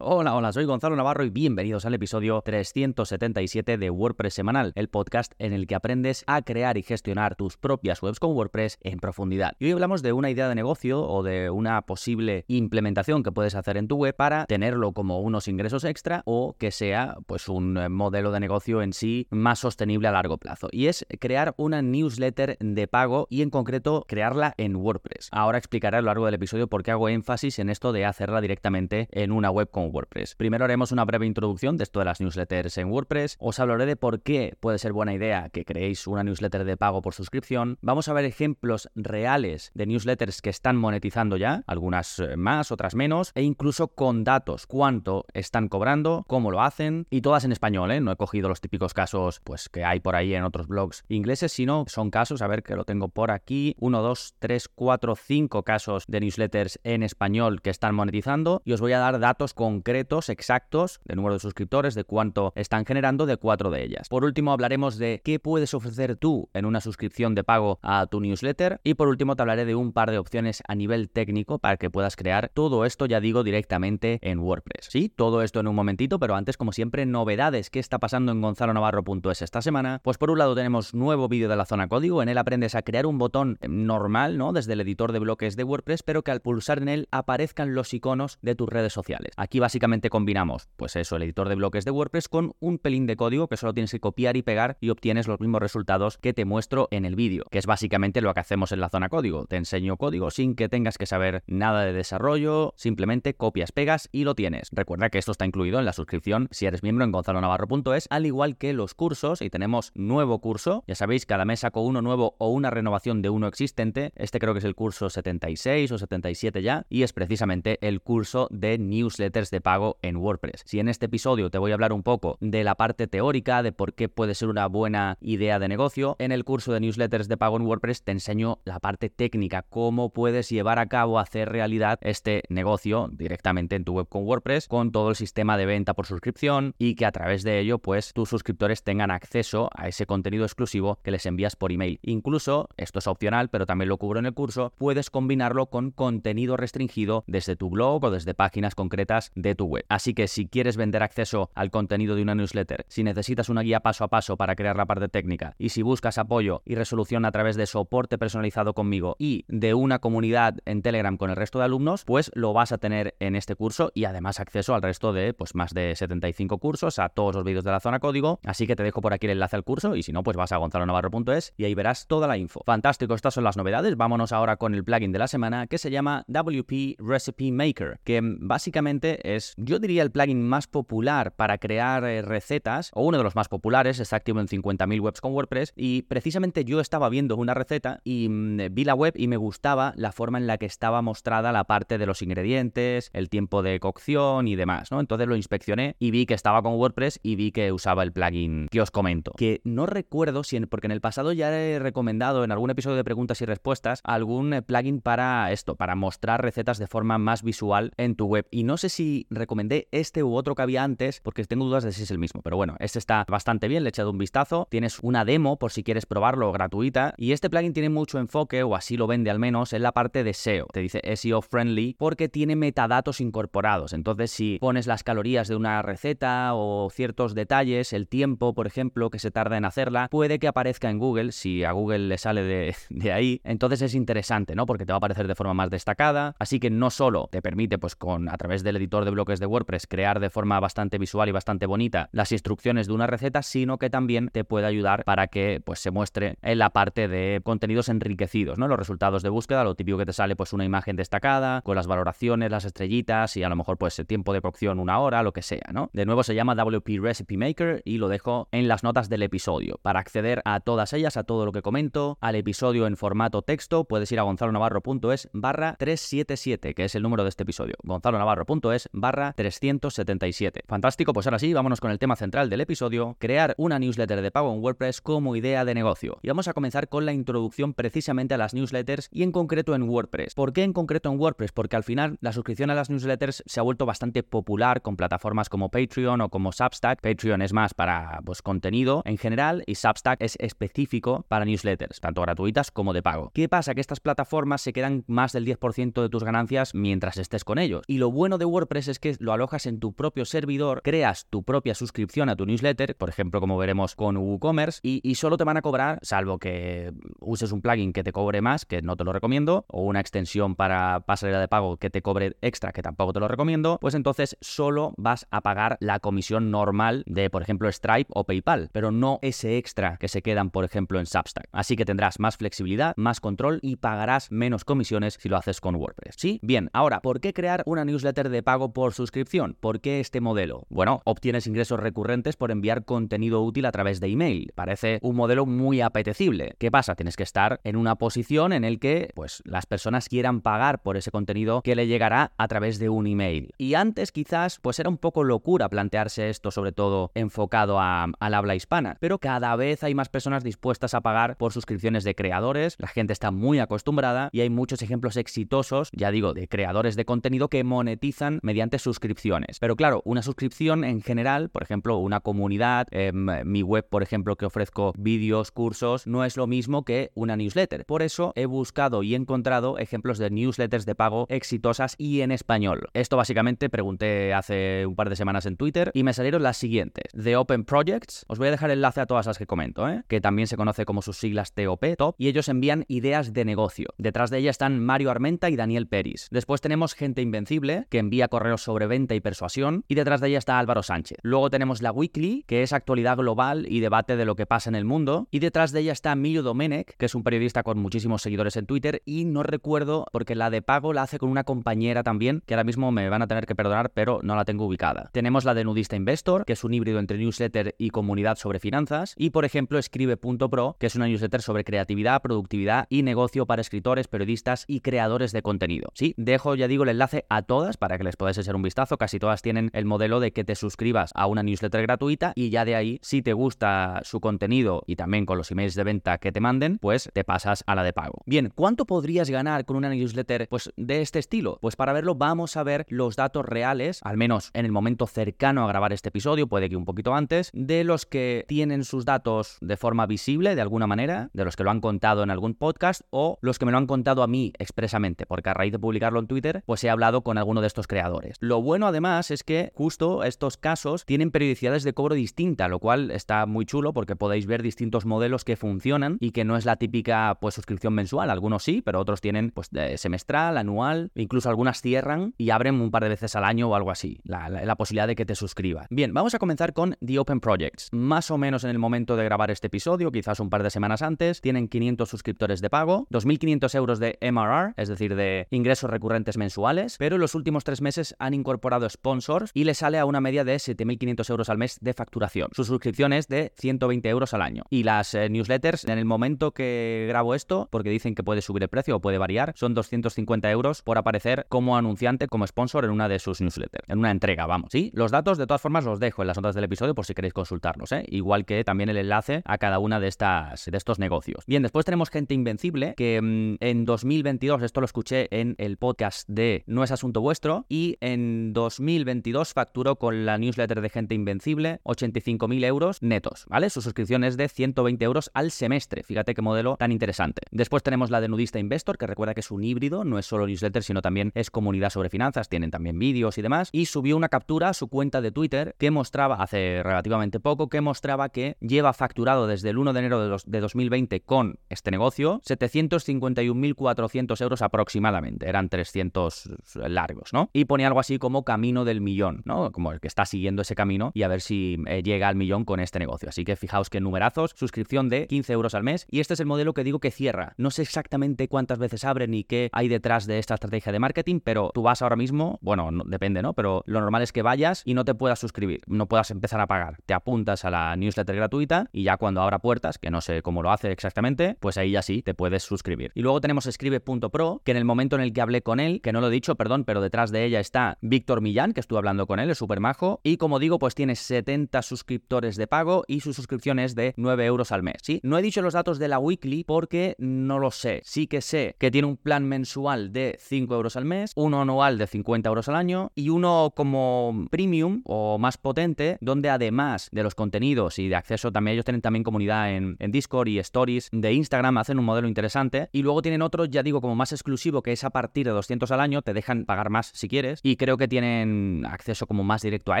Hola, 0.06 0.34
hola, 0.34 0.52
soy 0.52 0.66
Gonzalo 0.66 0.96
Navarro 0.96 1.24
y 1.24 1.30
bienvenidos 1.30 1.86
al 1.86 1.94
episodio 1.94 2.42
377 2.42 3.78
de 3.78 3.88
WordPress 3.88 4.34
Semanal, 4.34 4.74
el 4.74 4.90
podcast 4.90 5.32
en 5.38 5.54
el 5.54 5.66
que 5.66 5.74
aprendes 5.74 6.24
a 6.26 6.42
crear 6.42 6.76
y 6.76 6.82
gestionar 6.82 7.36
tus 7.36 7.56
propias 7.56 8.02
webs 8.02 8.20
con 8.20 8.32
WordPress 8.32 8.76
en 8.82 8.98
profundidad. 8.98 9.54
Y 9.58 9.64
hoy 9.64 9.72
hablamos 9.72 10.02
de 10.02 10.12
una 10.12 10.28
idea 10.28 10.46
de 10.46 10.54
negocio 10.54 11.02
o 11.02 11.22
de 11.22 11.48
una 11.48 11.80
posible 11.86 12.44
implementación 12.48 13.22
que 13.22 13.32
puedes 13.32 13.54
hacer 13.54 13.78
en 13.78 13.88
tu 13.88 13.96
web 13.96 14.14
para 14.14 14.44
tenerlo 14.44 14.92
como 14.92 15.20
unos 15.20 15.48
ingresos 15.48 15.84
extra 15.84 16.20
o 16.26 16.54
que 16.58 16.70
sea 16.70 17.16
pues 17.26 17.48
un 17.48 17.72
modelo 17.90 18.30
de 18.30 18.40
negocio 18.40 18.82
en 18.82 18.92
sí 18.92 19.26
más 19.30 19.60
sostenible 19.60 20.08
a 20.08 20.12
largo 20.12 20.36
plazo. 20.36 20.68
Y 20.70 20.88
es 20.88 21.06
crear 21.18 21.54
una 21.56 21.80
newsletter 21.80 22.58
de 22.60 22.86
pago 22.88 23.26
y 23.30 23.40
en 23.40 23.48
concreto 23.48 24.04
crearla 24.06 24.52
en 24.58 24.76
WordPress. 24.76 25.30
Ahora 25.32 25.56
explicaré 25.56 25.96
a 25.96 26.00
lo 26.02 26.08
largo 26.08 26.26
del 26.26 26.34
episodio 26.34 26.68
por 26.68 26.82
qué 26.82 26.90
hago 26.90 27.08
énfasis 27.08 27.58
en 27.58 27.70
esto 27.70 27.94
de 27.94 28.04
hacerla 28.04 28.42
directamente 28.42 29.08
en 29.10 29.32
una 29.32 29.50
web 29.50 29.70
con 29.70 29.93
WordPress. 29.94 30.34
Primero 30.34 30.64
haremos 30.64 30.92
una 30.92 31.04
breve 31.04 31.26
introducción 31.26 31.76
de 31.76 31.84
esto 31.84 32.00
de 32.00 32.04
las 32.04 32.20
newsletters 32.20 32.76
en 32.78 32.90
WordPress. 32.90 33.36
Os 33.38 33.60
hablaré 33.60 33.86
de 33.86 33.96
por 33.96 34.22
qué 34.22 34.56
puede 34.58 34.78
ser 34.78 34.92
buena 34.92 35.14
idea 35.14 35.48
que 35.50 35.64
creéis 35.64 36.06
una 36.06 36.24
newsletter 36.24 36.64
de 36.64 36.76
pago 36.76 37.00
por 37.00 37.14
suscripción. 37.14 37.78
Vamos 37.80 38.08
a 38.08 38.12
ver 38.12 38.24
ejemplos 38.24 38.90
reales 38.94 39.70
de 39.74 39.86
newsletters 39.86 40.42
que 40.42 40.50
están 40.50 40.76
monetizando 40.76 41.36
ya, 41.36 41.62
algunas 41.66 42.18
eh, 42.18 42.36
más, 42.36 42.72
otras 42.72 42.94
menos, 42.94 43.30
e 43.34 43.42
incluso 43.42 43.88
con 43.88 44.24
datos, 44.24 44.66
cuánto 44.66 45.26
están 45.32 45.68
cobrando, 45.68 46.24
cómo 46.26 46.50
lo 46.50 46.62
hacen, 46.62 47.06
y 47.10 47.20
todas 47.20 47.44
en 47.44 47.52
español, 47.52 47.92
¿eh? 47.92 48.00
No 48.00 48.10
he 48.10 48.16
cogido 48.16 48.48
los 48.48 48.60
típicos 48.60 48.94
casos 48.94 49.40
pues 49.44 49.68
que 49.68 49.84
hay 49.84 50.00
por 50.00 50.16
ahí 50.16 50.34
en 50.34 50.44
otros 50.44 50.66
blogs 50.66 51.04
ingleses, 51.08 51.52
sino 51.52 51.84
son 51.86 52.10
casos, 52.10 52.42
a 52.42 52.48
ver 52.48 52.62
que 52.62 52.74
lo 52.74 52.84
tengo 52.84 53.08
por 53.08 53.30
aquí, 53.30 53.76
1, 53.78 54.02
2, 54.02 54.34
3, 54.38 54.68
4, 54.68 55.14
5 55.14 55.62
casos 55.62 56.04
de 56.08 56.20
newsletters 56.20 56.80
en 56.82 57.02
español 57.02 57.62
que 57.62 57.70
están 57.70 57.94
monetizando 57.94 58.62
y 58.64 58.72
os 58.72 58.80
voy 58.80 58.92
a 58.92 58.98
dar 58.98 59.20
datos 59.20 59.54
con 59.54 59.82
concretos, 59.84 60.30
exactos, 60.30 60.98
de 61.04 61.14
número 61.14 61.34
de 61.34 61.40
suscriptores, 61.40 61.94
de 61.94 62.04
cuánto 62.04 62.54
están 62.56 62.86
generando 62.86 63.26
de 63.26 63.36
cuatro 63.36 63.70
de 63.70 63.84
ellas. 63.84 64.08
Por 64.08 64.24
último, 64.24 64.50
hablaremos 64.50 64.96
de 64.96 65.20
qué 65.22 65.38
puedes 65.38 65.74
ofrecer 65.74 66.16
tú 66.16 66.48
en 66.54 66.64
una 66.64 66.80
suscripción 66.80 67.34
de 67.34 67.44
pago 67.44 67.78
a 67.82 68.06
tu 68.06 68.22
newsletter. 68.22 68.80
Y 68.82 68.94
por 68.94 69.08
último, 69.08 69.36
te 69.36 69.42
hablaré 69.42 69.66
de 69.66 69.74
un 69.74 69.92
par 69.92 70.10
de 70.10 70.16
opciones 70.16 70.62
a 70.66 70.74
nivel 70.74 71.10
técnico 71.10 71.58
para 71.58 71.76
que 71.76 71.90
puedas 71.90 72.16
crear 72.16 72.50
todo 72.54 72.86
esto, 72.86 73.04
ya 73.04 73.20
digo, 73.20 73.44
directamente 73.44 74.20
en 74.22 74.38
WordPress. 74.38 74.86
Sí, 74.88 75.10
todo 75.10 75.42
esto 75.42 75.60
en 75.60 75.66
un 75.66 75.74
momentito, 75.74 76.18
pero 76.18 76.34
antes, 76.34 76.56
como 76.56 76.72
siempre, 76.72 77.04
novedades. 77.04 77.68
¿Qué 77.68 77.78
está 77.78 77.98
pasando 77.98 78.32
en 78.32 78.40
gonzalonavarro.es 78.40 79.42
esta 79.42 79.60
semana? 79.60 80.00
Pues 80.02 80.16
por 80.16 80.30
un 80.30 80.38
lado 80.38 80.54
tenemos 80.54 80.94
nuevo 80.94 81.28
vídeo 81.28 81.50
de 81.50 81.56
la 81.56 81.66
zona 81.66 81.88
código. 81.88 82.22
En 82.22 82.30
él 82.30 82.38
aprendes 82.38 82.74
a 82.74 82.80
crear 82.80 83.04
un 83.04 83.18
botón 83.18 83.58
normal, 83.68 84.38
¿no? 84.38 84.54
Desde 84.54 84.72
el 84.72 84.80
editor 84.80 85.12
de 85.12 85.18
bloques 85.18 85.56
de 85.56 85.64
WordPress, 85.64 86.02
pero 86.02 86.22
que 86.22 86.30
al 86.30 86.40
pulsar 86.40 86.78
en 86.78 86.88
él 86.88 87.08
aparezcan 87.10 87.74
los 87.74 87.92
iconos 87.92 88.38
de 88.40 88.54
tus 88.54 88.70
redes 88.70 88.94
sociales. 88.94 89.32
Aquí 89.36 89.60
básicamente 89.74 90.08
combinamos, 90.08 90.68
pues 90.76 90.94
eso, 90.94 91.16
el 91.16 91.24
editor 91.24 91.48
de 91.48 91.56
bloques 91.56 91.84
de 91.84 91.90
WordPress 91.90 92.28
con 92.28 92.54
un 92.60 92.78
pelín 92.78 93.06
de 93.06 93.16
código 93.16 93.48
que 93.48 93.56
solo 93.56 93.74
tienes 93.74 93.90
que 93.90 93.98
copiar 93.98 94.36
y 94.36 94.42
pegar 94.42 94.76
y 94.80 94.90
obtienes 94.90 95.26
los 95.26 95.40
mismos 95.40 95.60
resultados 95.60 96.16
que 96.16 96.32
te 96.32 96.44
muestro 96.44 96.86
en 96.92 97.04
el 97.04 97.16
vídeo, 97.16 97.44
que 97.50 97.58
es 97.58 97.66
básicamente 97.66 98.20
lo 98.20 98.32
que 98.32 98.38
hacemos 98.38 98.70
en 98.70 98.78
la 98.78 98.88
zona 98.88 99.08
código. 99.08 99.46
Te 99.46 99.56
enseño 99.56 99.96
código 99.96 100.30
sin 100.30 100.54
que 100.54 100.68
tengas 100.68 100.96
que 100.96 101.06
saber 101.06 101.42
nada 101.48 101.84
de 101.84 101.92
desarrollo, 101.92 102.72
simplemente 102.76 103.34
copias, 103.34 103.72
pegas 103.72 104.08
y 104.12 104.22
lo 104.22 104.36
tienes. 104.36 104.68
Recuerda 104.70 105.10
que 105.10 105.18
esto 105.18 105.32
está 105.32 105.44
incluido 105.44 105.80
en 105.80 105.86
la 105.86 105.92
suscripción 105.92 106.46
si 106.52 106.66
eres 106.66 106.84
miembro 106.84 107.04
en 107.04 107.10
gonzalonavarro.es, 107.10 108.06
al 108.10 108.26
igual 108.26 108.56
que 108.56 108.74
los 108.74 108.94
cursos, 108.94 109.42
y 109.42 109.50
tenemos 109.50 109.90
nuevo 109.96 110.40
curso, 110.40 110.84
ya 110.86 110.94
sabéis, 110.94 111.26
cada 111.26 111.44
mes 111.44 111.60
saco 111.60 111.80
uno 111.80 112.00
nuevo 112.00 112.36
o 112.38 112.50
una 112.50 112.70
renovación 112.70 113.22
de 113.22 113.30
uno 113.30 113.48
existente, 113.48 114.12
este 114.14 114.38
creo 114.38 114.54
que 114.54 114.60
es 114.60 114.64
el 114.64 114.76
curso 114.76 115.10
76 115.10 115.90
o 115.90 115.98
77 115.98 116.62
ya, 116.62 116.86
y 116.88 117.02
es 117.02 117.12
precisamente 117.12 117.80
el 117.80 118.02
curso 118.02 118.46
de 118.52 118.78
newsletters 118.78 119.50
de 119.50 119.63
pago 119.64 119.96
en 120.02 120.18
WordPress. 120.18 120.62
Si 120.66 120.78
en 120.78 120.88
este 120.88 121.06
episodio 121.06 121.50
te 121.50 121.58
voy 121.58 121.72
a 121.72 121.74
hablar 121.74 121.92
un 121.92 122.04
poco 122.04 122.36
de 122.40 122.62
la 122.62 122.76
parte 122.76 123.08
teórica, 123.08 123.62
de 123.62 123.72
por 123.72 123.94
qué 123.94 124.08
puede 124.08 124.34
ser 124.34 124.48
una 124.48 124.66
buena 124.66 125.16
idea 125.20 125.58
de 125.58 125.68
negocio, 125.68 126.14
en 126.20 126.30
el 126.30 126.44
curso 126.44 126.72
de 126.72 126.80
newsletters 126.80 127.28
de 127.28 127.38
pago 127.38 127.56
en 127.56 127.62
WordPress 127.62 128.04
te 128.04 128.12
enseño 128.12 128.58
la 128.64 128.78
parte 128.78 129.08
técnica, 129.08 129.62
cómo 129.62 130.10
puedes 130.10 130.50
llevar 130.50 130.78
a 130.78 130.86
cabo, 130.86 131.18
hacer 131.18 131.48
realidad 131.48 131.98
este 132.02 132.42
negocio 132.50 133.08
directamente 133.10 133.74
en 133.74 133.84
tu 133.84 133.94
web 133.94 134.06
con 134.06 134.24
WordPress, 134.24 134.68
con 134.68 134.92
todo 134.92 135.08
el 135.08 135.16
sistema 135.16 135.56
de 135.56 135.64
venta 135.64 135.94
por 135.94 136.06
suscripción 136.06 136.74
y 136.78 136.94
que 136.94 137.06
a 137.06 137.12
través 137.12 137.42
de 137.42 137.58
ello, 137.58 137.78
pues 137.78 138.12
tus 138.12 138.28
suscriptores 138.28 138.82
tengan 138.82 139.10
acceso 139.10 139.70
a 139.74 139.88
ese 139.88 140.04
contenido 140.04 140.44
exclusivo 140.44 140.98
que 141.02 141.10
les 141.10 141.24
envías 141.24 141.56
por 141.56 141.72
email. 141.72 142.00
Incluso, 142.02 142.68
esto 142.76 142.98
es 142.98 143.06
opcional, 143.06 143.48
pero 143.48 143.64
también 143.64 143.88
lo 143.88 143.96
cubro 143.96 144.18
en 144.18 144.26
el 144.26 144.34
curso, 144.34 144.74
puedes 144.76 145.08
combinarlo 145.08 145.66
con 145.66 145.90
contenido 145.90 146.58
restringido 146.58 147.24
desde 147.26 147.56
tu 147.56 147.70
blog 147.70 148.04
o 148.04 148.10
desde 148.10 148.34
páginas 148.34 148.74
concretas 148.74 149.32
de 149.48 149.54
tu 149.54 149.66
web. 149.66 149.84
Así 149.88 150.14
que 150.14 150.26
si 150.26 150.46
quieres 150.46 150.76
vender 150.76 151.02
acceso 151.02 151.50
al 151.54 151.70
contenido 151.70 152.16
de 152.16 152.22
una 152.22 152.34
newsletter, 152.34 152.84
si 152.88 153.04
necesitas 153.04 153.48
una 153.48 153.62
guía 153.62 153.80
paso 153.80 154.04
a 154.04 154.08
paso 154.08 154.36
para 154.36 154.56
crear 154.56 154.76
la 154.76 154.86
parte 154.86 155.08
técnica 155.08 155.54
y 155.58 155.68
si 155.68 155.82
buscas 155.82 156.18
apoyo 156.18 156.62
y 156.64 156.74
resolución 156.74 157.24
a 157.24 157.32
través 157.32 157.56
de 157.56 157.66
soporte 157.66 158.18
personalizado 158.18 158.74
conmigo 158.74 159.16
y 159.18 159.44
de 159.48 159.74
una 159.74 159.98
comunidad 159.98 160.56
en 160.64 160.82
Telegram 160.82 161.16
con 161.16 161.30
el 161.30 161.36
resto 161.36 161.58
de 161.58 161.66
alumnos, 161.66 162.04
pues 162.04 162.30
lo 162.34 162.52
vas 162.52 162.72
a 162.72 162.78
tener 162.78 163.14
en 163.20 163.36
este 163.36 163.54
curso 163.54 163.92
y 163.94 164.04
además 164.04 164.40
acceso 164.40 164.74
al 164.74 164.82
resto 164.82 165.12
de 165.12 165.34
pues 165.34 165.54
más 165.54 165.74
de 165.74 165.94
75 165.94 166.58
cursos, 166.58 166.98
a 166.98 167.08
todos 167.08 167.34
los 167.34 167.44
vídeos 167.44 167.64
de 167.64 167.70
la 167.70 167.80
zona 167.80 168.00
código. 168.00 168.40
Así 168.44 168.66
que 168.66 168.76
te 168.76 168.82
dejo 168.82 169.00
por 169.00 169.12
aquí 169.12 169.26
el 169.26 169.32
enlace 169.32 169.56
al 169.56 169.64
curso 169.64 169.96
y 169.96 170.02
si 170.02 170.12
no, 170.12 170.22
pues 170.22 170.36
vas 170.36 170.52
a 170.52 170.56
gonzalonavarro.es 170.56 171.52
y 171.56 171.64
ahí 171.64 171.74
verás 171.74 172.06
toda 172.06 172.26
la 172.26 172.38
info. 172.38 172.62
Fantástico, 172.64 173.14
estas 173.14 173.34
son 173.34 173.44
las 173.44 173.56
novedades. 173.56 173.96
Vámonos 173.96 174.32
ahora 174.32 174.56
con 174.56 174.74
el 174.74 174.84
plugin 174.84 175.12
de 175.12 175.18
la 175.18 175.28
semana 175.28 175.66
que 175.66 175.78
se 175.78 175.90
llama 175.90 176.24
WP 176.28 176.96
Recipe 176.98 177.52
Maker, 177.52 178.00
que 178.04 178.20
básicamente 178.22 179.33
yo 179.56 179.78
diría, 179.78 180.02
el 180.02 180.10
plugin 180.10 180.46
más 180.46 180.66
popular 180.66 181.32
para 181.32 181.58
crear 181.58 182.04
eh, 182.04 182.22
recetas, 182.22 182.90
o 182.94 183.04
uno 183.04 183.18
de 183.18 183.24
los 183.24 183.36
más 183.36 183.48
populares, 183.48 184.00
está 184.00 184.16
activo 184.16 184.40
en 184.40 184.48
50.000 184.48 185.00
webs 185.00 185.20
con 185.20 185.32
WordPress, 185.32 185.72
y 185.76 186.02
precisamente 186.02 186.64
yo 186.64 186.80
estaba 186.80 187.08
viendo 187.08 187.36
una 187.36 187.54
receta 187.54 188.00
y 188.04 188.28
mm, 188.28 188.72
vi 188.72 188.84
la 188.84 188.94
web 188.94 189.14
y 189.16 189.28
me 189.28 189.36
gustaba 189.36 189.92
la 189.96 190.12
forma 190.12 190.38
en 190.38 190.46
la 190.46 190.58
que 190.58 190.66
estaba 190.66 191.02
mostrada 191.02 191.52
la 191.52 191.64
parte 191.64 191.98
de 191.98 192.06
los 192.06 192.22
ingredientes, 192.22 193.10
el 193.12 193.28
tiempo 193.28 193.62
de 193.62 193.80
cocción 193.80 194.48
y 194.48 194.56
demás, 194.56 194.90
¿no? 194.90 195.00
Entonces 195.00 195.28
lo 195.28 195.36
inspeccioné 195.36 195.96
y 195.98 196.10
vi 196.10 196.26
que 196.26 196.34
estaba 196.34 196.62
con 196.62 196.74
WordPress 196.74 197.20
y 197.22 197.36
vi 197.36 197.52
que 197.52 197.72
usaba 197.72 198.02
el 198.02 198.12
plugin 198.12 198.68
que 198.70 198.80
os 198.80 198.90
comento. 198.90 199.32
Que 199.36 199.60
no 199.64 199.86
recuerdo 199.86 200.44
si, 200.44 200.60
porque 200.66 200.86
en 200.86 200.92
el 200.92 201.00
pasado 201.00 201.32
ya 201.32 201.50
he 201.52 201.78
recomendado 201.78 202.44
en 202.44 202.52
algún 202.52 202.70
episodio 202.70 202.96
de 202.96 203.04
preguntas 203.04 203.40
y 203.40 203.44
respuestas 203.44 204.00
algún 204.04 204.54
eh, 204.54 204.62
plugin 204.62 205.00
para 205.00 205.50
esto, 205.52 205.76
para 205.76 205.94
mostrar 205.94 206.42
recetas 206.42 206.78
de 206.78 206.86
forma 206.86 207.18
más 207.18 207.42
visual 207.42 207.92
en 207.96 208.14
tu 208.14 208.26
web. 208.26 208.46
Y 208.50 208.64
no 208.64 208.76
sé 208.76 208.88
si 208.88 209.23
recomendé 209.30 209.88
este 209.90 210.22
u 210.22 210.34
otro 210.34 210.54
que 210.54 210.62
había 210.62 210.84
antes, 210.84 211.20
porque 211.20 211.44
tengo 211.44 211.64
dudas 211.64 211.84
de 211.84 211.92
si 211.92 212.02
es 212.02 212.10
el 212.10 212.18
mismo. 212.18 212.42
Pero 212.42 212.56
bueno, 212.56 212.76
este 212.78 212.98
está 212.98 213.24
bastante 213.28 213.68
bien, 213.68 213.82
le 213.82 213.88
he 213.88 213.90
echado 213.90 214.10
un 214.10 214.18
vistazo. 214.18 214.66
Tienes 214.70 214.98
una 215.00 215.24
demo 215.24 215.58
por 215.58 215.72
si 215.72 215.82
quieres 215.82 216.06
probarlo 216.06 216.52
gratuita. 216.52 217.14
Y 217.16 217.32
este 217.32 217.50
plugin 217.50 217.72
tiene 217.72 217.88
mucho 217.88 218.18
enfoque, 218.18 218.62
o 218.62 218.74
así 218.74 218.96
lo 218.96 219.06
vende 219.06 219.30
al 219.30 219.38
menos, 219.38 219.72
en 219.72 219.82
la 219.82 219.92
parte 219.92 220.24
de 220.24 220.34
SEO. 220.34 220.66
Te 220.72 220.80
dice 220.80 221.00
SEO 221.16 221.42
friendly 221.42 221.96
porque 221.98 222.28
tiene 222.28 222.56
metadatos 222.56 223.20
incorporados. 223.20 223.92
Entonces, 223.92 224.30
si 224.30 224.58
pones 224.58 224.86
las 224.86 225.04
calorías 225.04 225.48
de 225.48 225.56
una 225.56 225.82
receta 225.82 226.54
o 226.54 226.90
ciertos 226.90 227.34
detalles, 227.34 227.92
el 227.92 228.08
tiempo, 228.08 228.54
por 228.54 228.66
ejemplo, 228.66 229.10
que 229.10 229.18
se 229.18 229.30
tarda 229.30 229.56
en 229.56 229.64
hacerla, 229.64 230.08
puede 230.10 230.38
que 230.38 230.48
aparezca 230.48 230.90
en 230.90 230.98
Google. 230.98 231.32
Si 231.32 231.64
a 231.64 231.72
Google 231.72 232.08
le 232.08 232.18
sale 232.18 232.42
de, 232.42 232.74
de 232.90 233.12
ahí, 233.12 233.40
entonces 233.44 233.82
es 233.82 233.94
interesante, 233.94 234.54
¿no? 234.54 234.66
Porque 234.66 234.86
te 234.86 234.92
va 234.92 234.96
a 234.96 234.98
aparecer 234.98 235.28
de 235.28 235.34
forma 235.34 235.54
más 235.54 235.70
destacada. 235.70 236.34
Así 236.38 236.60
que 236.60 236.70
no 236.70 236.90
solo 236.90 237.28
te 237.30 237.42
permite, 237.42 237.78
pues, 237.78 237.96
con 237.96 238.28
a 238.28 238.36
través 238.36 238.62
del 238.62 238.76
editor 238.76 239.04
de 239.04 239.10
bloques 239.14 239.40
de 239.40 239.46
WordPress, 239.46 239.86
crear 239.86 240.20
de 240.20 240.30
forma 240.30 240.60
bastante 240.60 240.98
visual 240.98 241.28
y 241.28 241.32
bastante 241.32 241.66
bonita 241.66 242.08
las 242.12 242.32
instrucciones 242.32 242.86
de 242.86 242.92
una 242.92 243.06
receta, 243.06 243.42
sino 243.42 243.78
que 243.78 243.90
también 243.90 244.28
te 244.28 244.44
puede 244.44 244.66
ayudar 244.66 245.04
para 245.04 245.28
que 245.28 245.62
pues 245.64 245.80
se 245.80 245.90
muestre 245.90 246.36
en 246.42 246.58
la 246.58 246.70
parte 246.70 247.08
de 247.08 247.40
contenidos 247.42 247.88
enriquecidos, 247.88 248.58
¿no? 248.58 248.68
Los 248.68 248.78
resultados 248.78 249.22
de 249.22 249.28
búsqueda, 249.28 249.64
lo 249.64 249.74
típico 249.74 249.98
que 249.98 250.06
te 250.06 250.12
sale 250.12 250.36
pues 250.36 250.52
una 250.52 250.64
imagen 250.64 250.96
destacada, 250.96 251.62
con 251.62 251.76
las 251.76 251.86
valoraciones, 251.86 252.50
las 252.50 252.64
estrellitas 252.64 253.36
y 253.36 253.42
a 253.42 253.48
lo 253.48 253.56
mejor 253.56 253.78
pues 253.78 253.98
el 253.98 254.06
tiempo 254.06 254.32
de 254.32 254.40
cocción 254.40 254.78
una 254.78 254.98
hora, 254.98 255.22
lo 255.22 255.32
que 255.32 255.42
sea, 255.42 255.70
¿no? 255.72 255.90
De 255.92 256.06
nuevo 256.06 256.22
se 256.22 256.34
llama 256.34 256.54
WP 256.54 257.00
Recipe 257.00 257.36
Maker 257.36 257.82
y 257.84 257.98
lo 257.98 258.08
dejo 258.08 258.48
en 258.52 258.68
las 258.68 258.82
notas 258.82 259.08
del 259.08 259.22
episodio. 259.22 259.78
Para 259.82 260.00
acceder 260.00 260.42
a 260.44 260.60
todas 260.60 260.92
ellas, 260.92 261.16
a 261.16 261.24
todo 261.24 261.46
lo 261.46 261.52
que 261.52 261.62
comento, 261.62 262.18
al 262.20 262.34
episodio 262.34 262.86
en 262.86 262.96
formato 262.96 263.42
texto, 263.42 263.84
puedes 263.84 264.10
ir 264.12 264.18
a 264.18 264.22
gonzalonavarro.es 264.22 265.28
barra 265.32 265.76
377, 265.78 266.74
que 266.74 266.84
es 266.84 266.94
el 266.94 267.02
número 267.02 267.22
de 267.22 267.28
este 267.28 267.44
episodio. 267.44 267.74
gonzalonavarro.es 267.82 268.88
barra 268.92 269.03
barra 269.04 269.34
377. 269.34 270.62
Fantástico, 270.66 271.12
pues 271.12 271.26
ahora 271.26 271.38
sí, 271.38 271.52
vámonos 271.52 271.78
con 271.78 271.90
el 271.90 271.98
tema 271.98 272.16
central 272.16 272.48
del 272.48 272.62
episodio, 272.62 273.16
crear 273.18 273.54
una 273.58 273.78
newsletter 273.78 274.22
de 274.22 274.30
pago 274.30 274.54
en 274.54 274.62
WordPress 274.62 275.02
como 275.02 275.36
idea 275.36 275.66
de 275.66 275.74
negocio. 275.74 276.18
Y 276.22 276.28
vamos 276.28 276.48
a 276.48 276.54
comenzar 276.54 276.88
con 276.88 277.04
la 277.04 277.12
introducción 277.12 277.74
precisamente 277.74 278.32
a 278.32 278.38
las 278.38 278.54
newsletters 278.54 279.10
y 279.12 279.22
en 279.22 279.30
concreto 279.30 279.74
en 279.74 279.82
WordPress. 279.82 280.34
¿Por 280.34 280.54
qué 280.54 280.62
en 280.62 280.72
concreto 280.72 281.10
en 281.10 281.20
WordPress? 281.20 281.52
Porque 281.52 281.76
al 281.76 281.84
final 281.84 282.16
la 282.22 282.32
suscripción 282.32 282.70
a 282.70 282.74
las 282.74 282.88
newsletters 282.88 283.42
se 283.44 283.60
ha 283.60 283.62
vuelto 283.62 283.84
bastante 283.84 284.22
popular 284.22 284.80
con 284.80 284.96
plataformas 284.96 285.50
como 285.50 285.68
Patreon 285.68 286.22
o 286.22 286.30
como 286.30 286.52
Substack. 286.52 287.02
Patreon 287.02 287.42
es 287.42 287.52
más 287.52 287.74
para 287.74 288.20
pues, 288.24 288.40
contenido 288.40 289.02
en 289.04 289.18
general 289.18 289.64
y 289.66 289.74
Substack 289.74 290.22
es 290.22 290.38
específico 290.40 291.26
para 291.28 291.44
newsletters, 291.44 292.00
tanto 292.00 292.22
gratuitas 292.22 292.70
como 292.70 292.94
de 292.94 293.02
pago. 293.02 293.32
¿Qué 293.34 293.50
pasa? 293.50 293.74
Que 293.74 293.82
estas 293.82 294.00
plataformas 294.00 294.62
se 294.62 294.72
quedan 294.72 295.04
más 295.08 295.34
del 295.34 295.44
10% 295.44 296.00
de 296.00 296.08
tus 296.08 296.24
ganancias 296.24 296.74
mientras 296.74 297.18
estés 297.18 297.44
con 297.44 297.58
ellos. 297.58 297.82
Y 297.86 297.98
lo 297.98 298.10
bueno 298.10 298.38
de 298.38 298.46
WordPress 298.46 298.88
es 298.88 298.93
que 298.98 299.16
lo 299.18 299.32
alojas 299.32 299.66
en 299.66 299.80
tu 299.80 299.92
propio 299.92 300.24
servidor, 300.24 300.82
creas 300.82 301.26
tu 301.30 301.42
propia 301.42 301.74
suscripción 301.74 302.28
a 302.28 302.36
tu 302.36 302.46
newsletter, 302.46 302.96
por 302.96 303.08
ejemplo, 303.08 303.40
como 303.40 303.56
veremos 303.56 303.94
con 303.94 304.16
WooCommerce, 304.16 304.80
y, 304.82 305.00
y 305.02 305.16
solo 305.16 305.36
te 305.36 305.44
van 305.44 305.56
a 305.56 305.62
cobrar, 305.62 305.98
salvo 306.02 306.38
que 306.38 306.92
uses 307.20 307.52
un 307.52 307.60
plugin 307.60 307.92
que 307.92 308.04
te 308.04 308.12
cobre 308.12 308.40
más, 308.40 308.64
que 308.64 308.82
no 308.82 308.96
te 308.96 309.04
lo 309.04 309.12
recomiendo, 309.12 309.64
o 309.68 309.82
una 309.82 310.00
extensión 310.00 310.54
para 310.56 311.00
pasarela 311.00 311.40
de 311.40 311.48
pago 311.48 311.76
que 311.76 311.90
te 311.90 312.02
cobre 312.02 312.36
extra, 312.40 312.72
que 312.72 312.82
tampoco 312.82 313.12
te 313.12 313.20
lo 313.20 313.28
recomiendo, 313.28 313.78
pues 313.80 313.94
entonces 313.94 314.36
solo 314.40 314.94
vas 314.96 315.26
a 315.30 315.40
pagar 315.40 315.76
la 315.80 316.00
comisión 316.00 316.50
normal 316.50 317.02
de, 317.06 317.30
por 317.30 317.42
ejemplo, 317.42 317.70
Stripe 317.70 318.10
o 318.14 318.24
PayPal, 318.24 318.70
pero 318.72 318.90
no 318.90 319.18
ese 319.22 319.56
extra 319.56 319.96
que 319.98 320.08
se 320.08 320.22
quedan, 320.22 320.50
por 320.50 320.64
ejemplo, 320.64 321.00
en 321.00 321.06
Substack. 321.06 321.48
Así 321.52 321.76
que 321.76 321.84
tendrás 321.84 322.20
más 322.20 322.36
flexibilidad, 322.36 322.94
más 322.96 323.20
control 323.20 323.58
y 323.62 323.76
pagarás 323.76 324.30
menos 324.30 324.64
comisiones 324.64 325.18
si 325.20 325.28
lo 325.28 325.36
haces 325.36 325.60
con 325.60 325.76
WordPress. 325.76 326.16
¿Sí? 326.18 326.38
Bien, 326.42 326.70
ahora, 326.72 327.00
¿por 327.00 327.20
qué 327.20 327.32
crear 327.32 327.62
una 327.66 327.84
newsletter 327.84 328.28
de 328.28 328.42
pago 328.42 328.72
por 328.72 328.83
suscripción? 328.92 329.56
¿Por 329.58 329.80
qué 329.80 330.00
este 330.00 330.20
modelo? 330.20 330.66
Bueno, 330.68 331.00
obtienes 331.04 331.46
ingresos 331.46 331.80
recurrentes 331.80 332.36
por 332.36 332.50
enviar 332.50 332.84
contenido 332.84 333.42
útil 333.42 333.66
a 333.66 333.72
través 333.72 334.00
de 334.00 334.08
email. 334.08 334.52
Parece 334.54 334.98
un 335.02 335.16
modelo 335.16 335.46
muy 335.46 335.80
apetecible. 335.80 336.56
¿Qué 336.58 336.70
pasa? 336.70 336.94
Tienes 336.94 337.16
que 337.16 337.22
estar 337.22 337.60
en 337.64 337.76
una 337.76 337.96
posición 337.96 338.52
en 338.52 338.64
el 338.64 338.78
que 338.78 339.10
pues 339.14 339.42
las 339.44 339.66
personas 339.66 340.08
quieran 340.08 340.40
pagar 340.40 340.82
por 340.82 340.96
ese 340.96 341.10
contenido 341.10 341.62
que 341.62 341.76
le 341.76 341.86
llegará 341.86 342.32
a 342.36 342.48
través 342.48 342.78
de 342.78 342.88
un 342.88 343.06
email. 343.06 343.54
Y 343.58 343.74
antes 343.74 344.12
quizás 344.12 344.58
pues 344.60 344.78
era 344.78 344.88
un 344.88 344.98
poco 344.98 345.24
locura 345.24 345.68
plantearse 345.68 346.28
esto 346.28 346.50
sobre 346.50 346.72
todo 346.72 347.10
enfocado 347.14 347.80
a, 347.80 348.04
al 348.18 348.34
habla 348.34 348.54
hispana, 348.54 348.96
pero 349.00 349.18
cada 349.18 349.54
vez 349.56 349.82
hay 349.84 349.94
más 349.94 350.08
personas 350.08 350.44
dispuestas 350.44 350.94
a 350.94 351.00
pagar 351.00 351.36
por 351.36 351.52
suscripciones 351.52 352.04
de 352.04 352.14
creadores, 352.14 352.76
la 352.78 352.88
gente 352.88 353.12
está 353.12 353.30
muy 353.30 353.58
acostumbrada 353.58 354.28
y 354.32 354.40
hay 354.40 354.50
muchos 354.50 354.82
ejemplos 354.82 355.16
exitosos, 355.16 355.90
ya 355.92 356.10
digo, 356.10 356.34
de 356.34 356.48
creadores 356.48 356.96
de 356.96 357.04
contenido 357.04 357.48
que 357.48 357.64
monetizan 357.64 358.40
mediante 358.42 358.73
suscripciones. 358.78 359.58
Pero 359.60 359.76
claro, 359.76 360.02
una 360.04 360.22
suscripción 360.22 360.84
en 360.84 361.02
general, 361.02 361.50
por 361.50 361.62
ejemplo, 361.62 361.98
una 361.98 362.20
comunidad, 362.20 362.86
em, 362.90 363.26
mi 363.44 363.62
web, 363.62 363.86
por 363.88 364.02
ejemplo, 364.02 364.36
que 364.36 364.46
ofrezco 364.46 364.92
vídeos, 364.96 365.50
cursos, 365.50 366.06
no 366.06 366.24
es 366.24 366.36
lo 366.36 366.46
mismo 366.46 366.84
que 366.84 367.10
una 367.14 367.36
newsletter. 367.36 367.84
Por 367.86 368.02
eso 368.02 368.32
he 368.36 368.46
buscado 368.46 369.02
y 369.02 369.14
encontrado 369.14 369.78
ejemplos 369.78 370.18
de 370.18 370.30
newsletters 370.30 370.86
de 370.86 370.94
pago 370.94 371.26
exitosas 371.28 371.94
y 371.98 372.20
en 372.20 372.32
español. 372.32 372.88
Esto 372.94 373.16
básicamente 373.16 373.68
pregunté 373.68 374.34
hace 374.34 374.86
un 374.86 374.96
par 374.96 375.10
de 375.10 375.16
semanas 375.16 375.46
en 375.46 375.56
Twitter 375.56 375.90
y 375.94 376.02
me 376.02 376.12
salieron 376.12 376.42
las 376.42 376.56
siguientes. 376.56 377.04
The 377.12 377.36
Open 377.36 377.64
Projects, 377.64 378.24
os 378.28 378.38
voy 378.38 378.48
a 378.48 378.50
dejar 378.50 378.70
el 378.70 378.78
enlace 378.78 379.00
a 379.00 379.06
todas 379.06 379.26
las 379.26 379.38
que 379.38 379.46
comento, 379.46 379.88
¿eh? 379.88 380.02
que 380.08 380.20
también 380.20 380.46
se 380.46 380.56
conoce 380.56 380.84
como 380.84 381.02
sus 381.02 381.18
siglas 381.18 381.52
TOP, 381.52 381.84
Top, 381.96 382.14
y 382.18 382.28
ellos 382.28 382.48
envían 382.48 382.84
ideas 382.88 383.32
de 383.32 383.44
negocio. 383.44 383.88
Detrás 383.98 384.30
de 384.30 384.38
ella 384.38 384.50
están 384.50 384.84
Mario 384.84 385.10
Armenta 385.10 385.50
y 385.50 385.56
Daniel 385.56 385.86
Peris. 385.86 386.28
Después 386.30 386.60
tenemos 386.60 386.94
Gente 386.94 387.22
Invencible, 387.22 387.86
que 387.90 387.98
envía 387.98 388.28
correos 388.28 388.53
sobre 388.58 388.86
venta 388.86 389.14
y 389.14 389.20
persuasión, 389.20 389.84
y 389.88 389.94
detrás 389.94 390.20
de 390.20 390.28
ella 390.28 390.38
está 390.38 390.58
Álvaro 390.58 390.82
Sánchez. 390.82 391.18
Luego 391.22 391.50
tenemos 391.50 391.82
la 391.82 391.92
Weekly, 391.92 392.44
que 392.46 392.62
es 392.62 392.72
actualidad 392.72 393.16
global 393.16 393.66
y 393.68 393.80
debate 393.80 394.16
de 394.16 394.24
lo 394.24 394.36
que 394.36 394.46
pasa 394.46 394.70
en 394.70 394.76
el 394.76 394.84
mundo, 394.84 395.28
y 395.30 395.38
detrás 395.38 395.72
de 395.72 395.80
ella 395.80 395.92
está 395.92 396.12
Emilio 396.12 396.42
Domenech, 396.42 396.96
que 396.96 397.06
es 397.06 397.14
un 397.14 397.22
periodista 397.22 397.62
con 397.62 397.78
muchísimos 397.78 398.22
seguidores 398.22 398.56
en 398.56 398.66
Twitter, 398.66 399.02
y 399.04 399.24
no 399.24 399.42
recuerdo, 399.42 400.06
porque 400.12 400.34
la 400.34 400.50
de 400.50 400.62
pago 400.62 400.92
la 400.92 401.02
hace 401.02 401.18
con 401.18 401.28
una 401.28 401.44
compañera 401.44 402.02
también, 402.02 402.42
que 402.46 402.54
ahora 402.54 402.64
mismo 402.64 402.92
me 402.92 403.08
van 403.08 403.22
a 403.22 403.26
tener 403.26 403.46
que 403.46 403.54
perdonar, 403.54 403.90
pero 403.90 404.20
no 404.22 404.36
la 404.36 404.44
tengo 404.44 404.66
ubicada. 404.66 405.10
Tenemos 405.12 405.44
la 405.44 405.54
de 405.54 405.64
Nudista 405.64 405.96
Investor, 405.96 406.44
que 406.44 406.54
es 406.54 406.64
un 406.64 406.74
híbrido 406.74 406.98
entre 406.98 407.18
newsletter 407.18 407.74
y 407.78 407.90
comunidad 407.90 408.36
sobre 408.36 408.60
finanzas, 408.60 409.14
y 409.16 409.30
por 409.30 409.44
ejemplo 409.44 409.78
Escribe.pro, 409.78 410.76
que 410.78 410.86
es 410.86 410.96
una 410.96 411.06
newsletter 411.06 411.42
sobre 411.42 411.64
creatividad, 411.64 412.22
productividad 412.22 412.86
y 412.88 413.02
negocio 413.02 413.46
para 413.46 413.60
escritores, 413.60 414.08
periodistas 414.08 414.64
y 414.66 414.80
creadores 414.80 415.32
de 415.32 415.42
contenido. 415.42 415.90
Sí, 415.94 416.14
dejo, 416.16 416.54
ya 416.54 416.68
digo, 416.68 416.84
el 416.84 416.90
enlace 416.90 417.24
a 417.28 417.42
todas 417.42 417.76
para 417.76 417.98
que 417.98 418.04
les 418.04 418.16
podáis 418.16 418.38
echar 418.44 418.56
un 418.56 418.62
vistazo, 418.62 418.98
casi 418.98 419.18
todas 419.18 419.42
tienen 419.42 419.70
el 419.72 419.84
modelo 419.84 420.20
de 420.20 420.32
que 420.32 420.44
te 420.44 420.54
suscribas 420.54 421.10
a 421.14 421.26
una 421.26 421.42
newsletter 421.42 421.82
gratuita 421.82 422.32
y 422.34 422.50
ya 422.50 422.64
de 422.64 422.74
ahí, 422.74 422.98
si 423.02 423.22
te 423.22 423.32
gusta 423.32 424.00
su 424.04 424.20
contenido 424.20 424.82
y 424.86 424.96
también 424.96 425.26
con 425.26 425.38
los 425.38 425.50
emails 425.50 425.74
de 425.74 425.84
venta 425.84 426.18
que 426.18 426.32
te 426.32 426.40
manden, 426.40 426.78
pues 426.78 427.10
te 427.12 427.24
pasas 427.24 427.64
a 427.66 427.74
la 427.74 427.82
de 427.82 427.92
pago. 427.92 428.22
Bien, 428.26 428.52
¿cuánto 428.54 428.86
podrías 428.86 429.30
ganar 429.30 429.64
con 429.64 429.76
una 429.76 429.88
newsletter 429.88 430.48
pues, 430.48 430.72
de 430.76 431.00
este 431.00 431.18
estilo? 431.18 431.58
Pues 431.60 431.76
para 431.76 431.92
verlo 431.92 432.14
vamos 432.14 432.56
a 432.56 432.62
ver 432.62 432.86
los 432.88 433.16
datos 433.16 433.44
reales, 433.44 434.00
al 434.02 434.16
menos 434.16 434.50
en 434.54 434.66
el 434.66 434.72
momento 434.72 435.06
cercano 435.06 435.64
a 435.64 435.68
grabar 435.68 435.92
este 435.92 436.08
episodio, 436.10 436.46
puede 436.46 436.68
que 436.68 436.76
un 436.76 436.84
poquito 436.84 437.14
antes, 437.14 437.50
de 437.52 437.84
los 437.84 438.06
que 438.06 438.44
tienen 438.48 438.84
sus 438.84 439.04
datos 439.04 439.58
de 439.60 439.76
forma 439.76 440.06
visible, 440.06 440.54
de 440.54 440.60
alguna 440.60 440.86
manera, 440.86 441.30
de 441.32 441.44
los 441.44 441.56
que 441.56 441.64
lo 441.64 441.70
han 441.70 441.80
contado 441.80 442.22
en 442.22 442.30
algún 442.30 442.54
podcast 442.54 443.02
o 443.10 443.38
los 443.40 443.58
que 443.58 443.66
me 443.66 443.72
lo 443.72 443.78
han 443.78 443.86
contado 443.86 444.22
a 444.22 444.26
mí 444.26 444.52
expresamente, 444.58 445.26
porque 445.26 445.50
a 445.50 445.54
raíz 445.54 445.72
de 445.72 445.78
publicarlo 445.78 446.20
en 446.20 446.26
Twitter, 446.26 446.62
pues 446.66 446.82
he 446.84 446.90
hablado 446.90 447.22
con 447.22 447.38
alguno 447.38 447.60
de 447.60 447.66
estos 447.66 447.86
creadores. 447.86 448.33
Lo 448.40 448.62
bueno 448.62 448.86
además 448.86 449.30
es 449.30 449.42
que 449.42 449.72
justo 449.74 450.24
estos 450.24 450.56
casos 450.56 451.04
tienen 451.04 451.30
periodicidades 451.30 451.84
de 451.84 451.92
cobro 451.92 452.14
distinta, 452.14 452.68
lo 452.68 452.78
cual 452.78 453.10
está 453.10 453.46
muy 453.46 453.66
chulo 453.66 453.92
porque 453.92 454.16
podéis 454.16 454.46
ver 454.46 454.62
distintos 454.62 455.06
modelos 455.06 455.44
que 455.44 455.56
funcionan 455.56 456.18
y 456.20 456.30
que 456.30 456.44
no 456.44 456.56
es 456.56 456.64
la 456.64 456.76
típica 456.76 457.38
pues 457.40 457.54
suscripción 457.54 457.94
mensual, 457.94 458.30
algunos 458.30 458.62
sí, 458.62 458.82
pero 458.82 459.00
otros 459.00 459.20
tienen 459.20 459.50
pues 459.50 459.70
semestral, 459.96 460.58
anual, 460.58 461.10
incluso 461.14 461.48
algunas 461.48 461.80
cierran 461.80 462.34
y 462.38 462.50
abren 462.50 462.80
un 462.80 462.90
par 462.90 463.02
de 463.02 463.10
veces 463.10 463.36
al 463.36 463.44
año 463.44 463.68
o 463.68 463.74
algo 463.74 463.90
así, 463.90 464.20
la, 464.24 464.48
la, 464.48 464.64
la 464.64 464.76
posibilidad 464.76 465.06
de 465.06 465.16
que 465.16 465.26
te 465.26 465.34
suscribas. 465.34 465.86
Bien, 465.90 466.12
vamos 466.12 466.34
a 466.34 466.38
comenzar 466.38 466.72
con 466.72 466.96
The 467.04 467.18
Open 467.18 467.40
Projects. 467.40 467.88
Más 467.92 468.30
o 468.30 468.38
menos 468.38 468.64
en 468.64 468.70
el 468.70 468.78
momento 468.78 469.16
de 469.16 469.24
grabar 469.24 469.50
este 469.50 469.68
episodio, 469.68 470.10
quizás 470.10 470.40
un 470.40 470.50
par 470.50 470.62
de 470.62 470.70
semanas 470.70 471.02
antes, 471.02 471.40
tienen 471.40 471.68
500 471.68 472.08
suscriptores 472.08 472.60
de 472.60 472.70
pago, 472.70 473.06
2.500 473.10 473.74
euros 473.74 473.98
de 473.98 474.18
MRR, 474.20 474.74
es 474.76 474.88
decir, 474.88 475.14
de 475.14 475.46
ingresos 475.50 475.90
recurrentes 475.90 476.36
mensuales, 476.36 476.96
pero 476.98 477.16
en 477.16 477.20
los 477.20 477.34
últimos 477.34 477.64
tres 477.64 477.80
meses 477.80 478.16
han 478.24 478.34
incorporado 478.34 478.88
sponsors 478.88 479.50
y 479.54 479.64
les 479.64 479.78
sale 479.78 479.98
a 479.98 480.06
una 480.06 480.20
media 480.20 480.44
de 480.44 480.56
7.500 480.56 481.30
euros 481.30 481.48
al 481.48 481.58
mes 481.58 481.78
de 481.80 481.92
facturación. 481.92 482.48
Su 482.52 482.64
suscripción 482.64 483.12
es 483.12 483.28
de 483.28 483.52
120 483.56 484.08
euros 484.08 484.34
al 484.34 484.42
año. 484.42 484.64
Y 484.70 484.82
las 484.82 485.14
eh, 485.14 485.28
newsletters, 485.28 485.84
en 485.84 485.98
el 485.98 486.04
momento 486.04 486.52
que 486.52 487.06
grabo 487.08 487.34
esto, 487.34 487.68
porque 487.70 487.90
dicen 487.90 488.14
que 488.14 488.22
puede 488.22 488.42
subir 488.42 488.62
el 488.62 488.68
precio 488.68 488.96
o 488.96 489.00
puede 489.00 489.18
variar, 489.18 489.52
son 489.56 489.74
250 489.74 490.50
euros 490.50 490.82
por 490.82 490.98
aparecer 490.98 491.46
como 491.48 491.76
anunciante, 491.76 492.28
como 492.28 492.46
sponsor 492.46 492.84
en 492.84 492.90
una 492.90 493.08
de 493.08 493.18
sus 493.18 493.40
newsletters, 493.40 493.88
en 493.88 493.98
una 493.98 494.10
entrega, 494.10 494.46
vamos. 494.46 494.70
Sí, 494.72 494.90
los 494.94 495.10
datos 495.10 495.38
de 495.38 495.46
todas 495.46 495.60
formas 495.60 495.84
los 495.84 496.00
dejo 496.00 496.22
en 496.22 496.28
las 496.28 496.36
notas 496.36 496.54
del 496.54 496.64
episodio 496.64 496.94
por 496.94 497.06
si 497.06 497.14
queréis 497.14 497.34
consultarlos, 497.34 497.92
¿eh? 497.92 498.04
igual 498.08 498.44
que 498.44 498.64
también 498.64 498.88
el 498.88 498.96
enlace 498.96 499.42
a 499.44 499.58
cada 499.58 499.78
una 499.78 500.00
de 500.00 500.08
estas 500.08 500.64
de 500.66 500.76
estos 500.76 500.98
negocios. 500.98 501.44
Bien, 501.46 501.62
después 501.62 501.84
tenemos 501.84 502.10
gente 502.10 502.34
invencible 502.34 502.94
que 502.96 503.20
mmm, 503.20 503.56
en 503.60 503.84
2022 503.84 504.62
esto 504.62 504.80
lo 504.80 504.86
escuché 504.86 505.28
en 505.30 505.54
el 505.58 505.76
podcast 505.76 506.28
de 506.28 506.64
No 506.66 506.84
es 506.84 506.90
asunto 506.90 507.20
vuestro 507.20 507.66
y 507.68 507.96
en 508.00 508.13
2022 508.16 509.52
facturó 509.52 509.96
con 509.96 510.26
la 510.26 510.38
newsletter 510.38 510.80
de 510.80 510.88
gente 510.88 511.14
invencible 511.14 511.80
85.000 511.84 512.64
euros 512.64 513.02
netos, 513.02 513.46
¿vale? 513.48 513.70
Su 513.70 513.82
suscripción 513.82 514.24
es 514.24 514.36
de 514.36 514.48
120 514.48 515.04
euros 515.04 515.30
al 515.34 515.50
semestre. 515.50 516.02
Fíjate 516.02 516.34
qué 516.34 516.42
modelo 516.42 516.76
tan 516.76 516.92
interesante. 516.92 517.42
Después 517.50 517.82
tenemos 517.82 518.10
la 518.10 518.20
de 518.20 518.28
Nudista 518.28 518.58
Investor, 518.58 518.98
que 518.98 519.06
recuerda 519.06 519.34
que 519.34 519.40
es 519.40 519.50
un 519.50 519.64
híbrido, 519.64 520.04
no 520.04 520.18
es 520.18 520.26
solo 520.26 520.46
newsletter, 520.46 520.82
sino 520.82 521.02
también 521.02 521.32
es 521.34 521.50
comunidad 521.50 521.90
sobre 521.90 522.10
finanzas, 522.10 522.48
tienen 522.48 522.70
también 522.70 522.98
vídeos 522.98 523.38
y 523.38 523.42
demás. 523.42 523.68
Y 523.72 523.86
subió 523.86 524.16
una 524.16 524.28
captura 524.28 524.68
a 524.70 524.74
su 524.74 524.88
cuenta 524.88 525.20
de 525.20 525.32
Twitter 525.32 525.74
que 525.78 525.90
mostraba, 525.90 526.36
hace 526.36 526.82
relativamente 526.82 527.40
poco, 527.40 527.68
que 527.68 527.80
mostraba 527.80 528.28
que 528.28 528.56
lleva 528.60 528.92
facturado 528.92 529.46
desde 529.46 529.70
el 529.70 529.78
1 529.78 529.92
de 529.92 529.98
enero 529.98 530.22
de, 530.22 530.28
los, 530.28 530.44
de 530.50 530.60
2020 530.60 531.20
con 531.20 531.58
este 531.68 531.90
negocio 531.90 532.40
751.400 532.46 534.40
euros 534.42 534.62
aproximadamente. 534.62 535.48
Eran 535.48 535.68
300 535.68 536.50
largos, 536.74 537.32
¿no? 537.32 537.50
Y 537.52 537.64
ponía 537.64 537.86
algo 537.86 538.00
así 538.00 538.03
como 538.18 538.44
camino 538.44 538.84
del 538.84 539.00
millón, 539.00 539.42
¿no? 539.44 539.72
Como 539.72 539.92
el 539.92 540.00
que 540.00 540.08
está 540.08 540.26
siguiendo 540.26 540.62
ese 540.62 540.74
camino 540.74 541.10
y 541.14 541.22
a 541.22 541.28
ver 541.28 541.40
si 541.40 541.78
eh, 541.86 542.02
llega 542.02 542.28
al 542.28 542.36
millón 542.36 542.64
con 542.64 542.80
este 542.80 542.98
negocio. 542.98 543.28
Así 543.28 543.44
que 543.44 543.56
fijaos 543.56 543.90
que 543.90 544.00
numerazos, 544.00 544.52
suscripción 544.56 545.08
de 545.08 545.26
15 545.26 545.52
euros 545.52 545.74
al 545.74 545.82
mes 545.82 546.06
y 546.10 546.20
este 546.20 546.34
es 546.34 546.40
el 546.40 546.46
modelo 546.46 546.74
que 546.74 546.84
digo 546.84 547.00
que 547.00 547.10
cierra. 547.10 547.54
No 547.56 547.70
sé 547.70 547.82
exactamente 547.82 548.48
cuántas 548.48 548.78
veces 548.78 549.04
abre 549.04 549.28
ni 549.28 549.44
qué 549.44 549.70
hay 549.72 549.88
detrás 549.88 550.26
de 550.26 550.38
esta 550.38 550.54
estrategia 550.54 550.92
de 550.92 550.98
marketing, 550.98 551.40
pero 551.42 551.70
tú 551.74 551.82
vas 551.82 552.02
ahora 552.02 552.16
mismo, 552.16 552.58
bueno, 552.62 552.90
no, 552.90 553.04
depende, 553.04 553.42
¿no? 553.42 553.54
Pero 553.54 553.82
lo 553.86 554.00
normal 554.00 554.22
es 554.22 554.32
que 554.32 554.42
vayas 554.42 554.82
y 554.84 554.94
no 554.94 555.04
te 555.04 555.14
puedas 555.14 555.38
suscribir, 555.38 555.82
no 555.86 556.06
puedas 556.06 556.30
empezar 556.30 556.60
a 556.60 556.66
pagar. 556.66 556.98
Te 557.06 557.14
apuntas 557.14 557.64
a 557.64 557.70
la 557.70 557.96
newsletter 557.96 558.36
gratuita 558.36 558.88
y 558.92 559.04
ya 559.04 559.16
cuando 559.16 559.42
abra 559.42 559.58
puertas, 559.58 559.98
que 559.98 560.10
no 560.10 560.20
sé 560.20 560.42
cómo 560.42 560.62
lo 560.62 560.70
hace 560.70 560.92
exactamente, 560.92 561.56
pues 561.60 561.78
ahí 561.78 561.92
ya 561.92 562.02
sí 562.02 562.22
te 562.22 562.34
puedes 562.34 562.62
suscribir. 562.62 563.12
Y 563.14 563.22
luego 563.22 563.40
tenemos 563.40 563.66
escribe.pro, 563.66 564.62
que 564.64 564.70
en 564.70 564.76
el 564.76 564.84
momento 564.84 565.16
en 565.16 565.22
el 565.22 565.32
que 565.32 565.40
hablé 565.40 565.62
con 565.62 565.80
él, 565.80 566.00
que 566.02 566.12
no 566.12 566.20
lo 566.20 566.28
he 566.28 566.30
dicho, 566.30 566.54
perdón, 566.56 566.84
pero 566.84 567.00
detrás 567.00 567.30
de 567.30 567.44
ella 567.44 567.60
está 567.60 567.93
Víctor 568.00 568.40
Millán, 568.40 568.72
que 568.72 568.80
estuve 568.80 568.98
hablando 568.98 569.26
con 569.26 569.38
él, 569.38 569.50
es 569.50 569.58
súper 569.58 569.80
majo. 569.80 570.20
Y 570.22 570.36
como 570.36 570.58
digo, 570.58 570.78
pues 570.78 570.94
tiene 570.94 571.16
70 571.16 571.82
suscriptores 571.82 572.56
de 572.56 572.66
pago 572.66 573.04
y 573.06 573.20
su 573.20 573.32
suscripción 573.32 573.78
es 573.78 573.94
de 573.94 574.14
9 574.16 574.46
euros 574.46 574.72
al 574.72 574.82
mes. 574.82 574.96
¿sí? 575.02 575.20
No 575.22 575.38
he 575.38 575.42
dicho 575.42 575.62
los 575.62 575.74
datos 575.74 575.98
de 575.98 576.08
la 576.08 576.18
weekly 576.18 576.64
porque 576.64 577.14
no 577.18 577.58
lo 577.58 577.70
sé. 577.70 578.02
Sí 578.04 578.26
que 578.26 578.40
sé 578.40 578.76
que 578.78 578.90
tiene 578.90 579.08
un 579.08 579.16
plan 579.16 579.46
mensual 579.46 580.12
de 580.12 580.36
5 580.40 580.74
euros 580.74 580.96
al 580.96 581.04
mes, 581.04 581.32
uno 581.36 581.62
anual 581.62 581.98
de 581.98 582.06
50 582.06 582.48
euros 582.48 582.68
al 582.68 582.76
año 582.76 583.12
y 583.14 583.28
uno 583.28 583.72
como 583.76 584.46
premium 584.50 585.02
o 585.04 585.38
más 585.38 585.58
potente, 585.58 586.18
donde 586.20 586.50
además 586.50 587.08
de 587.12 587.22
los 587.22 587.34
contenidos 587.34 587.98
y 587.98 588.08
de 588.08 588.16
acceso, 588.16 588.52
también 588.52 588.74
ellos 588.74 588.84
tienen 588.84 589.02
también 589.02 589.24
comunidad 589.24 589.72
en, 589.72 589.96
Discord 590.14 590.48
y 590.48 590.58
Stories 590.58 591.08
de 591.12 591.32
Instagram, 591.32 591.78
hacen 591.78 591.98
un 591.98 592.04
modelo 592.04 592.28
interesante. 592.28 592.88
Y 592.92 593.02
luego 593.02 593.22
tienen 593.22 593.42
otro, 593.42 593.64
ya 593.64 593.82
digo, 593.82 594.00
como 594.00 594.14
más 594.14 594.32
exclusivo, 594.32 594.82
que 594.82 594.92
es 594.92 595.02
a 595.02 595.10
partir 595.10 595.46
de 595.46 595.52
200 595.52 595.90
al 595.90 596.00
año, 596.00 596.22
te 596.22 596.34
dejan 596.34 596.64
pagar 596.66 596.90
más 596.90 597.10
si 597.14 597.28
quieres. 597.28 597.60
Y 597.62 597.76
creo 597.84 597.98
que 597.98 598.08
tienen 598.08 598.86
acceso 598.88 599.26
como 599.26 599.44
más 599.44 599.60
directo 599.60 599.92
a 599.92 600.00